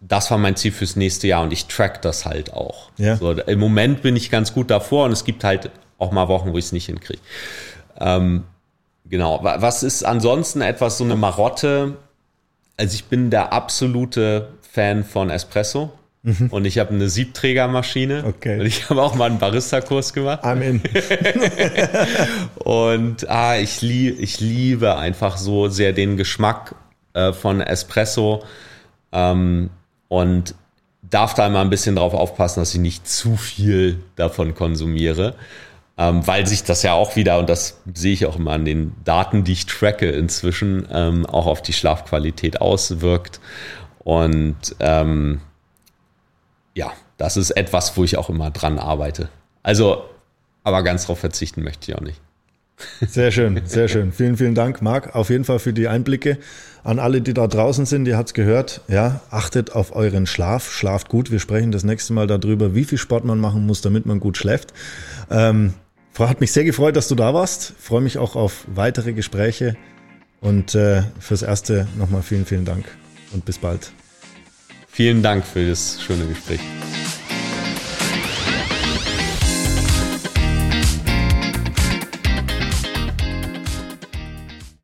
das 0.00 0.32
war 0.32 0.38
mein 0.38 0.56
Ziel 0.56 0.72
fürs 0.72 0.96
nächste 0.96 1.28
Jahr 1.28 1.44
und 1.44 1.52
ich 1.52 1.66
track 1.66 2.02
das 2.02 2.26
halt 2.26 2.52
auch. 2.52 2.90
Ja. 2.96 3.18
So, 3.18 3.30
Im 3.30 3.60
Moment 3.60 4.02
bin 4.02 4.16
ich 4.16 4.32
ganz 4.32 4.52
gut 4.52 4.68
davor 4.68 5.04
und 5.04 5.12
es 5.12 5.24
gibt 5.24 5.44
halt 5.44 5.70
auch 5.96 6.10
mal 6.10 6.26
Wochen, 6.26 6.52
wo 6.52 6.58
ich 6.58 6.64
es 6.64 6.72
nicht 6.72 6.86
hinkriege. 6.86 7.20
Ähm, 8.00 8.42
Genau. 9.04 9.40
Was 9.42 9.82
ist 9.82 10.04
ansonsten 10.04 10.60
etwas 10.60 10.98
so 10.98 11.04
eine 11.04 11.16
Marotte? 11.16 11.96
Also 12.76 12.94
ich 12.94 13.04
bin 13.04 13.30
der 13.30 13.52
absolute 13.52 14.48
Fan 14.62 15.04
von 15.04 15.30
Espresso. 15.30 15.92
Mhm. 16.22 16.48
Und 16.50 16.64
ich 16.64 16.78
habe 16.78 16.94
eine 16.94 17.10
Siebträgermaschine. 17.10 18.24
Okay. 18.26 18.58
Und 18.58 18.66
ich 18.66 18.88
habe 18.88 19.02
auch 19.02 19.14
mal 19.14 19.26
einen 19.26 19.38
Barista-Kurs 19.38 20.14
gemacht. 20.14 20.42
I'm 20.42 20.62
in. 20.62 20.80
und 22.64 23.28
ah, 23.28 23.58
ich, 23.58 23.82
lieb, 23.82 24.18
ich 24.18 24.40
liebe 24.40 24.96
einfach 24.96 25.36
so 25.36 25.68
sehr 25.68 25.92
den 25.92 26.16
Geschmack 26.16 26.74
äh, 27.12 27.34
von 27.34 27.60
Espresso. 27.60 28.42
Ähm, 29.12 29.68
und 30.08 30.54
darf 31.02 31.34
da 31.34 31.46
immer 31.46 31.60
ein 31.60 31.70
bisschen 31.70 31.96
drauf 31.96 32.14
aufpassen, 32.14 32.60
dass 32.60 32.72
ich 32.72 32.80
nicht 32.80 33.06
zu 33.06 33.36
viel 33.36 34.00
davon 34.16 34.54
konsumiere 34.54 35.34
ähm, 35.96 36.26
weil 36.26 36.46
sich 36.46 36.64
das 36.64 36.82
ja 36.82 36.92
auch 36.92 37.16
wieder, 37.16 37.38
und 37.38 37.48
das 37.48 37.80
sehe 37.94 38.12
ich 38.12 38.26
auch 38.26 38.36
immer 38.36 38.52
an 38.52 38.64
den 38.64 38.94
Daten, 39.04 39.44
die 39.44 39.52
ich 39.52 39.66
tracke 39.66 40.10
inzwischen, 40.10 40.88
ähm, 40.90 41.24
auch 41.26 41.46
auf 41.46 41.62
die 41.62 41.72
Schlafqualität 41.72 42.60
auswirkt. 42.60 43.40
Und 44.00 44.56
ähm, 44.80 45.40
ja, 46.74 46.92
das 47.16 47.36
ist 47.36 47.52
etwas, 47.52 47.96
wo 47.96 48.04
ich 48.04 48.16
auch 48.16 48.28
immer 48.28 48.50
dran 48.50 48.78
arbeite. 48.78 49.28
Also, 49.62 50.04
aber 50.64 50.82
ganz 50.82 51.02
darauf 51.02 51.20
verzichten 51.20 51.62
möchte 51.62 51.90
ich 51.90 51.96
auch 51.96 52.02
nicht. 52.02 52.20
Sehr 53.00 53.30
schön, 53.30 53.60
sehr 53.64 53.86
schön. 53.86 54.10
Vielen, 54.10 54.36
vielen 54.36 54.56
Dank, 54.56 54.82
Marc, 54.82 55.14
auf 55.14 55.30
jeden 55.30 55.44
Fall 55.44 55.60
für 55.60 55.72
die 55.72 55.86
Einblicke. 55.86 56.38
An 56.82 56.98
alle, 56.98 57.20
die 57.20 57.32
da 57.32 57.46
draußen 57.46 57.86
sind, 57.86 58.06
ihr 58.08 58.16
habt 58.16 58.30
es 58.30 58.34
gehört, 58.34 58.80
ja, 58.88 59.20
achtet 59.30 59.72
auf 59.72 59.94
euren 59.94 60.26
Schlaf, 60.26 60.72
schlaft 60.72 61.08
gut. 61.08 61.30
Wir 61.30 61.38
sprechen 61.38 61.70
das 61.70 61.84
nächste 61.84 62.12
Mal 62.12 62.26
darüber, 62.26 62.74
wie 62.74 62.84
viel 62.84 62.98
Sport 62.98 63.24
man 63.24 63.38
machen 63.38 63.64
muss, 63.64 63.80
damit 63.80 64.06
man 64.06 64.18
gut 64.18 64.36
schläft. 64.36 64.74
Ähm, 65.30 65.74
hat 66.18 66.40
mich 66.40 66.52
sehr 66.52 66.64
gefreut, 66.64 66.96
dass 66.96 67.08
du 67.08 67.14
da 67.14 67.34
warst. 67.34 67.74
Freue 67.78 68.00
mich 68.00 68.18
auch 68.18 68.36
auf 68.36 68.64
weitere 68.66 69.12
Gespräche. 69.12 69.76
Und 70.40 70.74
äh, 70.74 71.02
fürs 71.20 71.42
Erste 71.42 71.88
nochmal 71.96 72.22
vielen, 72.22 72.44
vielen 72.44 72.64
Dank 72.64 72.84
und 73.32 73.44
bis 73.44 73.58
bald. 73.58 73.92
Vielen 74.88 75.22
Dank 75.22 75.44
für 75.44 75.66
das 75.68 76.02
schöne 76.02 76.26
Gespräch. 76.26 76.60